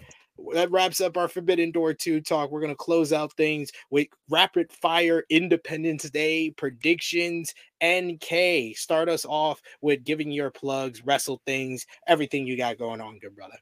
[0.54, 2.50] that wraps up our Forbidden Door 2 talk.
[2.50, 7.54] We're going to close out things with rapid fire Independence Day predictions.
[7.84, 13.18] NK, start us off with giving your plugs, wrestle things, everything you got going on,
[13.18, 13.58] good brother.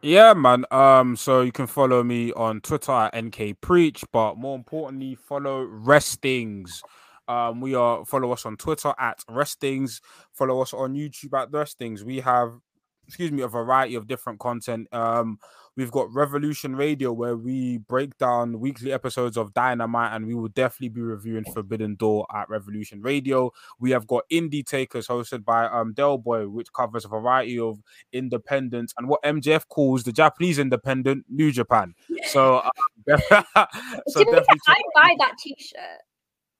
[0.00, 0.64] Yeah, man.
[0.70, 5.64] Um, so you can follow me on Twitter at NK Preach, but more importantly, follow
[5.64, 6.82] Restings.
[7.26, 10.00] Um, we are follow us on Twitter at Restings.
[10.32, 12.04] Follow us on YouTube at Restings.
[12.04, 12.52] We have,
[13.08, 14.86] excuse me, a variety of different content.
[14.92, 15.38] Um,
[15.76, 20.48] we've got Revolution Radio where we break down weekly episodes of Dynamite, and we will
[20.48, 23.50] definitely be reviewing Forbidden Door at Revolution Radio.
[23.80, 27.80] We have got Indie Takers hosted by um Del Boy, which covers a variety of
[28.12, 31.94] independent and what MJF calls the Japanese independent New Japan.
[32.26, 32.70] So, um,
[33.08, 35.78] so To definitely I buy that T-shirt.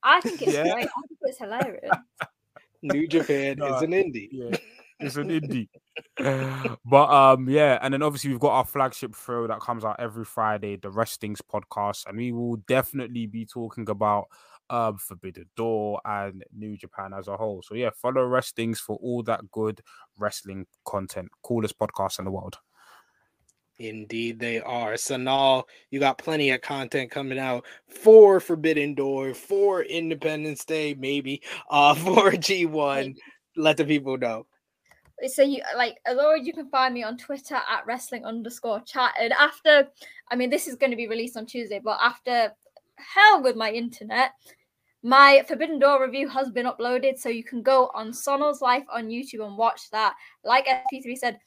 [0.01, 0.63] I think it's Yeah.
[0.63, 0.87] great.
[0.87, 1.91] I think it's hilarious.
[2.81, 4.29] New Japan No, is an indie.
[4.31, 4.55] yeah,
[4.99, 5.69] it's an indie.
[6.85, 10.25] but um, yeah, and then obviously we've got our flagship show that comes out every
[10.25, 14.27] Friday, the Restings podcast, and we will definitely be talking about
[14.69, 17.61] um Forbidden Door and New Japan as a whole.
[17.63, 19.81] So yeah, follow Restings for all that good
[20.17, 21.29] wrestling content.
[21.43, 22.57] Coolest podcast in the world.
[23.79, 24.93] Indeed, they are.
[24.93, 31.41] Sonal, you got plenty of content coming out for Forbidden Door, for Independence Day, maybe,
[31.69, 33.15] uh, for G1.
[33.55, 34.45] Let the people know.
[35.27, 39.13] So you like as always you can find me on twitter at wrestling underscore chat
[39.19, 39.87] and after
[40.31, 42.51] i mean this is going to be released on tuesday but after
[42.97, 44.31] hell with my internet
[45.01, 49.07] my forbidden door review has been uploaded so you can go on sono's life on
[49.07, 50.13] youtube and watch that.
[50.43, 51.39] Like sp3 said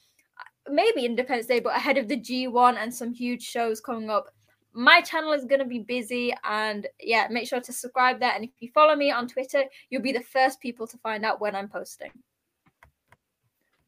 [0.69, 4.27] maybe independence day but ahead of the g1 and some huge shows coming up.
[4.73, 8.33] My channel is going to be busy and yeah make sure to subscribe there.
[8.35, 11.41] And if you follow me on twitter you'll be the first people to find out
[11.41, 12.11] when i'm posting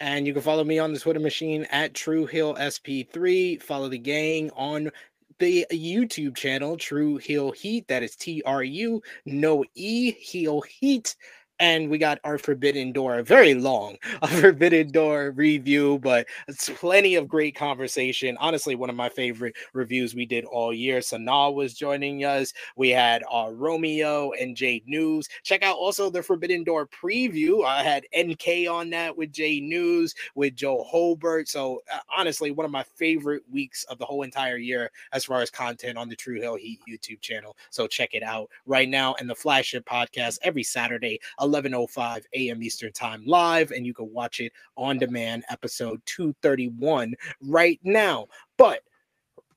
[0.00, 3.62] And you can follow me on the Twitter machine at True Heel SP3.
[3.62, 4.90] Follow the gang on
[5.38, 7.88] the YouTube channel, True Heel Heat.
[7.88, 11.16] That is T R U, no E, Heel Heat.
[11.64, 17.14] And we got our Forbidden Door, very long, a Forbidden Door review, but it's plenty
[17.14, 18.36] of great conversation.
[18.38, 20.98] Honestly, one of my favorite reviews we did all year.
[20.98, 22.52] Sonal was joining us.
[22.76, 25.26] We had uh, Romeo and Jade News.
[25.42, 27.64] Check out also the Forbidden Door preview.
[27.64, 31.48] I had NK on that with Jade News, with Joe Holbert.
[31.48, 35.40] So uh, honestly, one of my favorite weeks of the whole entire year as far
[35.40, 37.56] as content on the True Heel Heat YouTube channel.
[37.70, 39.14] So check it out right now.
[39.18, 41.20] And the Flagship podcast every Saturday,
[41.54, 42.62] 11:05 a.m.
[42.62, 45.44] Eastern Time live, and you can watch it on demand.
[45.50, 48.26] Episode 231 right now.
[48.56, 48.80] But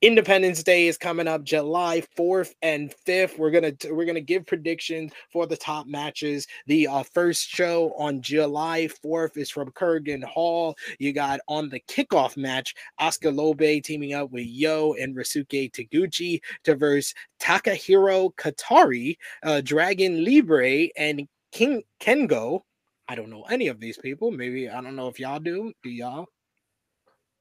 [0.00, 3.36] Independence Day is coming up July 4th and 5th.
[3.36, 6.46] We're to we're to give predictions for the top matches.
[6.68, 10.76] The uh, first show on July 4th is from Korakuen Hall.
[11.00, 16.40] You got on the kickoff match Oskar Leube teaming up with Yoh and Ryusuke Taguchi
[16.62, 22.60] to verse Takahiro Katari, uh, Dragon Libre and King Kengo.
[23.08, 24.30] I don't know any of these people.
[24.30, 25.72] Maybe I don't know if y'all do.
[25.82, 26.26] Do y'all?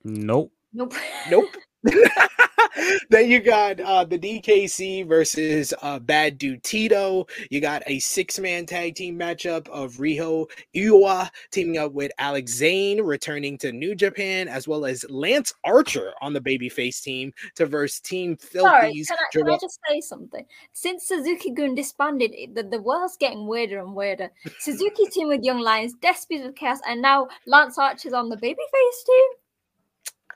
[0.04, 0.52] Nope.
[0.74, 0.94] Nope.
[1.30, 1.50] Nope.
[3.10, 7.26] then you got uh, the DKC versus uh, Bad Dude Tito.
[7.50, 12.54] You got a six man tag team matchup of Riho Iwa teaming up with Alex
[12.54, 17.66] Zayne returning to New Japan, as well as Lance Archer on the babyface team to
[17.66, 20.46] verse Team Sorry, can I, can I just say something?
[20.74, 24.30] Since Suzuki Gun disbanded, the, the world's getting weirder and weirder.
[24.60, 29.06] Suzuki team with Young Lions, Despies with Chaos, and now Lance Archer's on the babyface
[29.06, 29.28] team.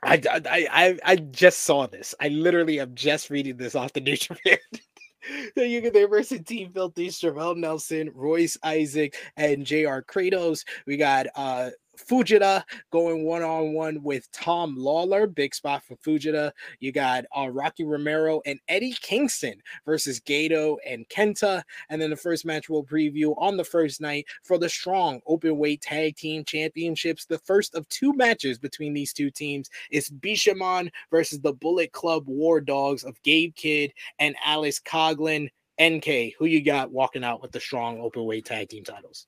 [0.02, 2.14] I, I, I, I just saw this.
[2.20, 4.28] I literally am just reading this off the get
[5.54, 10.64] the versus Team Filthy, Stravell Nelson, Royce Isaac, and JR Kratos.
[10.86, 16.52] We got uh Fujita going one on one with Tom Lawlor, big spot for Fujita.
[16.80, 21.62] You got uh, Rocky Romero and Eddie Kingston versus Gato and Kenta.
[21.90, 25.58] And then the first match we'll preview on the first night for the strong open
[25.58, 27.26] weight tag team championships.
[27.26, 32.24] The first of two matches between these two teams is Bishamon versus the Bullet Club
[32.26, 35.48] War Dogs of Gabe Kidd and Alex Coughlin.
[35.82, 39.26] NK, who you got walking out with the strong open weight tag team titles?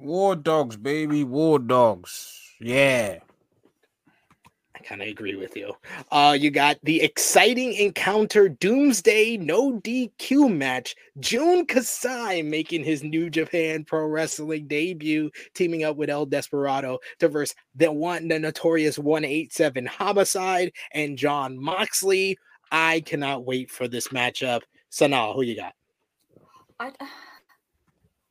[0.00, 1.24] War dogs, baby.
[1.24, 2.40] War dogs.
[2.60, 3.18] Yeah.
[4.74, 5.74] I kind of agree with you.
[6.10, 10.96] Uh, you got the exciting encounter Doomsday no DQ match.
[11.18, 17.28] Jun Kasai making his New Japan Pro Wrestling debut, teaming up with El Desperado to
[17.28, 22.38] verse the one, the notorious 187 Homicide and Jon Moxley.
[22.72, 24.62] I cannot wait for this matchup.
[24.90, 25.74] Sonal, who you got?
[26.78, 26.92] I,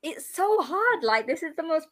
[0.04, 1.04] it's so hard.
[1.04, 1.88] Like this is the most.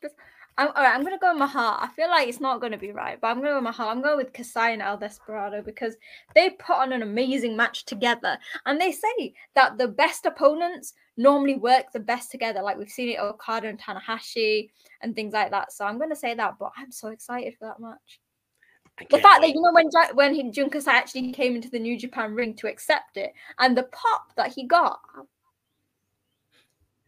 [0.60, 1.82] I'm, all right, I'm gonna go with my heart.
[1.84, 3.96] I feel like it's not gonna be right, but I'm gonna go with my heart.
[3.96, 5.96] I'm going with Kasai and El Desperado because
[6.34, 11.56] they put on an amazing match together, and they say that the best opponents normally
[11.56, 12.62] work the best together.
[12.62, 14.70] Like we've seen it Okada and Tanahashi
[15.02, 15.72] and things like that.
[15.72, 18.20] So I'm gonna say that, but I'm so excited for that match.
[19.12, 19.50] The fact wait.
[19.50, 22.56] that you know when when he, Jun Kasai actually came into the New Japan ring
[22.56, 25.00] to accept it, and the pop that he got,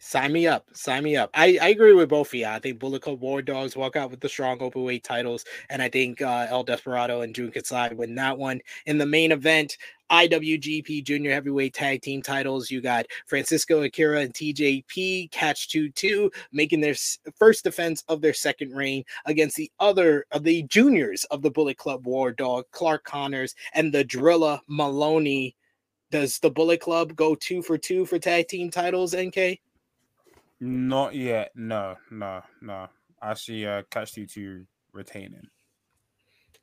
[0.01, 0.65] Sign me up.
[0.71, 1.29] Sign me up.
[1.33, 2.45] I, I agree with both of you.
[2.45, 5.81] I think Bullet Club War Dogs walk out with the strong open weight titles, and
[5.81, 8.61] I think uh, El Desperado and Jun Kasai win that one.
[8.85, 9.77] In the main event,
[10.09, 16.31] IWGP Junior Heavyweight Tag Team titles, you got Francisco Akira and TJP Catch 2 2
[16.53, 16.95] making their
[17.37, 21.77] first defense of their second reign against the other of the juniors of the Bullet
[21.77, 25.57] Club War Dog, Clark Connors and the Drilla Moloney.
[26.09, 29.59] Does the Bullet Club go two for two for tag team titles, NK?
[30.59, 31.51] Not yet.
[31.55, 32.87] No, no, no.
[33.21, 35.47] I see uh catch you two retaining.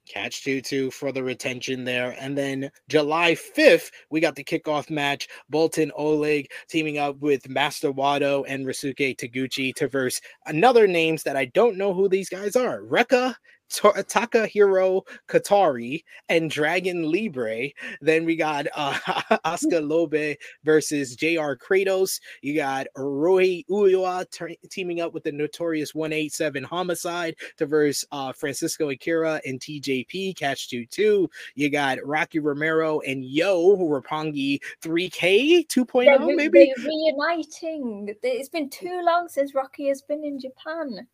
[0.06, 2.16] Catch 2 2 for the retention there.
[2.20, 5.26] And then July 5th, we got the kickoff match.
[5.52, 11.36] Boltin Oleg teaming up with Master Wato and Ryusuke Taguchi to verse another names that
[11.36, 12.82] I don't know who these guys are.
[12.82, 13.34] Rekka,
[13.72, 17.70] Ta- Takahiro Katari, and Dragon Libre.
[18.00, 18.98] Then we got uh,
[19.44, 22.20] Oskar Leube versus JR Kratos.
[22.42, 28.32] You got Roy Uiwa t- teaming up with the notorious 187 Homicide to verse uh,
[28.32, 31.30] Francisco Akira and TJP Catch 2 2.
[31.54, 36.72] You got Rocky Romero and Yo Roppongi 3K 2.0, they're, re- maybe.
[36.78, 38.14] reuniting.
[38.22, 41.06] It's been too long since Rocky has been in Japan.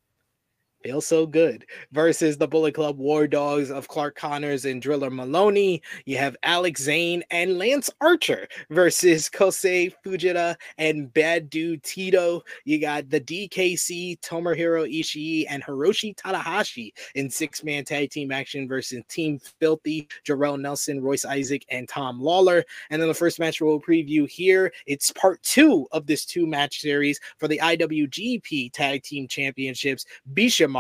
[0.83, 5.81] Feels so good versus the Bullet Club War Dogs of Clark Connors and Drilla Moloney.
[6.07, 12.43] You have Alex Zayne and Lance Archer versus Kosei Fujita and Bad Dude Tito.
[12.65, 18.67] You got the DKC, Tomohiro Ishii, and Hiroshi Tanahashi in six man tag team action
[18.67, 22.65] versus Team Filthy, Jorel Nelson, Royce Isaac, and Tom Lawlor.
[22.91, 24.73] And then the first match we'll preview here.
[24.87, 30.07] It's part two of this two match series for the IWGP Tag Team Championships.
[30.35, 30.72] Bishamon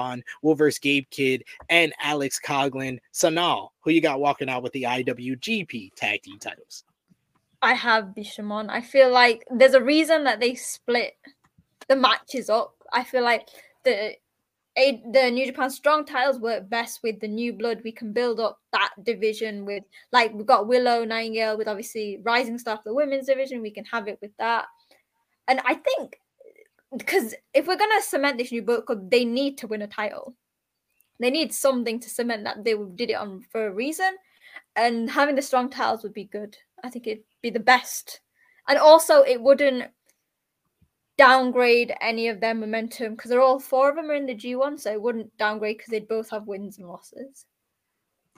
[0.42, 2.98] will versus Gabe Kidd and Alex Coughlin.
[3.12, 6.84] Sonal, who you got walking out with the IWGP Tag Team titles?
[7.62, 8.68] I have Bishamon.
[8.70, 11.14] I feel like there's a reason that they split
[11.88, 12.74] the matches up.
[12.92, 13.48] I feel like
[13.84, 14.16] the
[14.74, 17.82] the New Japan Strong titles work best with the new blood.
[17.84, 22.58] We can build up that division with like we've got Willow Nightingale with obviously Rising
[22.58, 23.60] Star for the women's division.
[23.60, 24.66] We can have it with that,
[25.46, 26.18] and I think
[26.96, 30.34] because if we're gonna cement this new book, they need to win a title.
[31.20, 34.16] They need something to cement that they did it on for a reason,
[34.76, 36.56] and having the strong titles would be good.
[36.82, 38.20] I think it'd be the best,
[38.68, 39.90] and also it wouldn't
[41.18, 44.80] downgrade any of their momentum because they're all four of them are in the G1,
[44.80, 47.46] so it wouldn't downgrade because they'd both have wins and losses.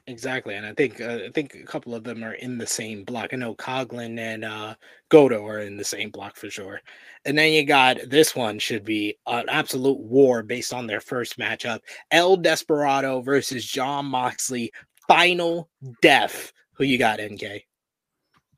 [0.06, 3.04] Exactly, and I think uh, I think a couple of them are in the same
[3.04, 3.30] block.
[3.32, 4.74] I know Coughlin and uh,
[5.08, 6.82] Goto are in the same block for sure.
[7.24, 11.38] And then you got this one should be an absolute war based on their first
[11.38, 14.70] matchup: El Desperado versus Jon Moxley.
[15.08, 15.70] Final
[16.02, 16.52] death.
[16.74, 17.64] Who you got, NK?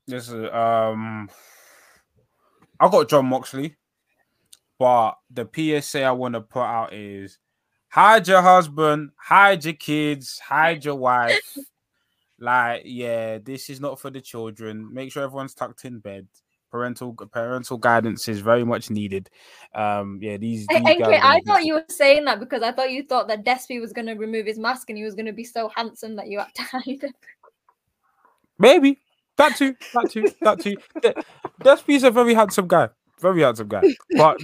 [0.05, 1.29] This is um,
[2.77, 3.77] I got Jon Moxley,
[4.77, 5.47] but the
[5.81, 7.39] PSA I want to put out is
[7.89, 11.57] hide your husband, hide your kids, hide your wife.
[12.39, 14.93] like, yeah, this is not for the children.
[14.93, 16.27] Make sure everyone's tucked in bed.
[16.69, 19.29] Parental parental guidance is very much needed.
[19.73, 20.67] Um, yeah, these.
[20.67, 23.79] these hey, I thought you were saying that because I thought you thought that Despy
[23.79, 26.27] was going to remove his mask and he was going to be so handsome that
[26.27, 27.13] you had to hide him.
[28.59, 28.99] Maybe
[29.37, 30.75] that too, that too, that too.
[31.63, 32.89] Despy's a very handsome guy,
[33.21, 33.83] very handsome guy,
[34.17, 34.41] but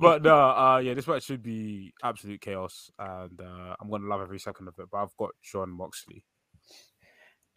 [0.00, 4.20] but no, uh, yeah, this match should be absolute chaos, and uh, I'm gonna love
[4.20, 4.86] every second of it.
[4.90, 6.24] But I've got Jon Moxley.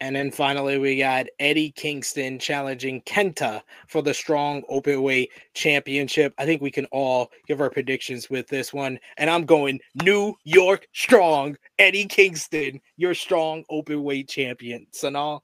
[0.00, 6.34] And then finally, we got Eddie Kingston challenging Kenta for the strong openweight championship.
[6.36, 8.98] I think we can all give our predictions with this one.
[9.16, 14.86] And I'm going New York Strong, Eddie Kingston, your strong openweight champion.
[14.92, 15.40] Sonal.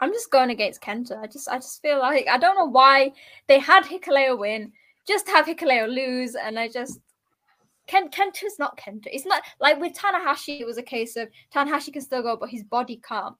[0.00, 1.20] I'm just going against Kenta.
[1.20, 3.12] I just I just feel like I don't know why
[3.46, 4.72] they had Hikuleo win
[5.06, 7.00] just have Hikuleo lose, and I just
[7.86, 9.06] Kent Kenta's not Kenta.
[9.06, 10.60] It's not like with Tanahashi.
[10.60, 13.34] It was a case of Tanahashi can still go, but his body can't.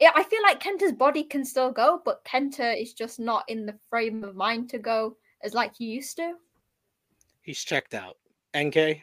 [0.00, 3.66] Yeah, I feel like Kenta's body can still go, but Kenta is just not in
[3.66, 6.34] the frame of mind to go as like he used to.
[7.42, 8.16] He's checked out.
[8.56, 9.02] NK.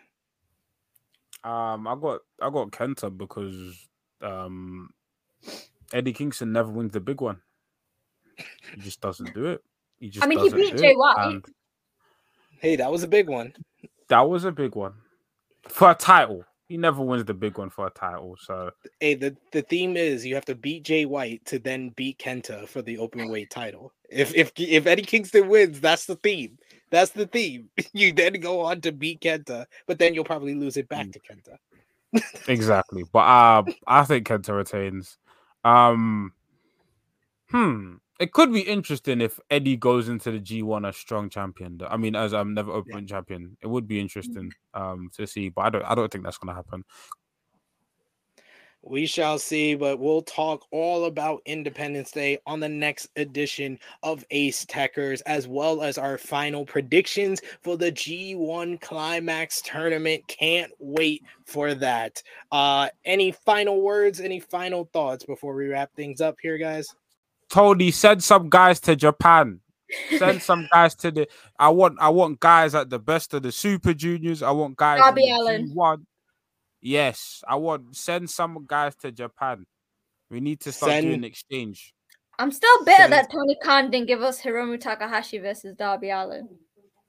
[1.43, 3.87] Um, I got I got Kenta because
[4.21, 4.89] um
[5.93, 7.41] Eddie Kingston never wins the big one.
[8.73, 9.63] He just doesn't do it.
[9.99, 11.41] He just I mean, he beat Jay White.
[12.59, 13.53] Hey, that was a big one.
[14.09, 14.93] That was a big one
[15.69, 16.45] for a title.
[16.67, 18.35] He never wins the big one for a title.
[18.39, 22.17] So hey, the, the theme is you have to beat Jay White to then beat
[22.17, 23.93] Kenta for the open weight title.
[24.09, 26.57] If if if Eddie Kingston wins, that's the theme.
[26.89, 27.69] That's the theme.
[27.93, 31.19] You then go on to beat Kenta, but then you'll probably lose it back to
[31.19, 31.57] Kenta.
[32.47, 33.03] exactly.
[33.11, 35.17] But uh, I think Kenta retains.
[35.63, 36.33] Um
[37.49, 41.79] hmm it could be interesting if Eddie goes into the G1 as strong champion.
[41.87, 43.15] I mean, as I'm never open yeah.
[43.15, 46.37] champion, it would be interesting um to see, but I don't I don't think that's
[46.37, 46.83] gonna happen.
[48.87, 54.23] We shall see, but we'll talk all about Independence Day on the next edition of
[54.29, 60.27] Ace Tekkers, as well as our final predictions for the G1 Climax tournament.
[60.27, 62.21] Can't wait for that.
[62.51, 66.85] Uh, any final words, any final thoughts before we wrap things up here, guys?
[67.55, 69.61] Tony, send some guys to Japan.
[70.17, 71.27] Send some guys to the.
[71.57, 71.97] I want.
[72.01, 74.43] I want guys at the best of the Super Juniors.
[74.43, 74.99] I want guys.
[74.99, 75.71] Darby Allin.
[75.73, 76.05] One.
[76.81, 77.95] Yes, I want.
[77.95, 79.65] Send some guys to Japan.
[80.29, 81.93] We need to start send, doing exchange.
[82.39, 86.49] I'm still bitter send, that Tony Khan didn't give us Hiromu Takahashi versus Darby Allin.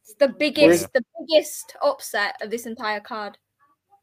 [0.02, 3.36] It's the biggest, the biggest upset of this entire card.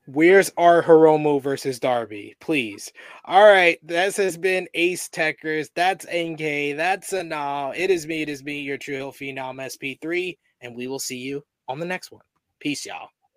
[0.05, 2.35] Where's our Hiromu versus Darby?
[2.41, 2.91] Please.
[3.23, 3.79] All right.
[3.81, 5.69] This has been Ace Tekkers.
[5.75, 6.75] That's NK.
[6.75, 7.71] That's Anal.
[7.73, 8.21] It is me.
[8.21, 10.37] It is me, your True Heel Phenom SP3.
[10.59, 12.21] And we will see you on the next one.
[12.59, 13.07] Peace, y'all.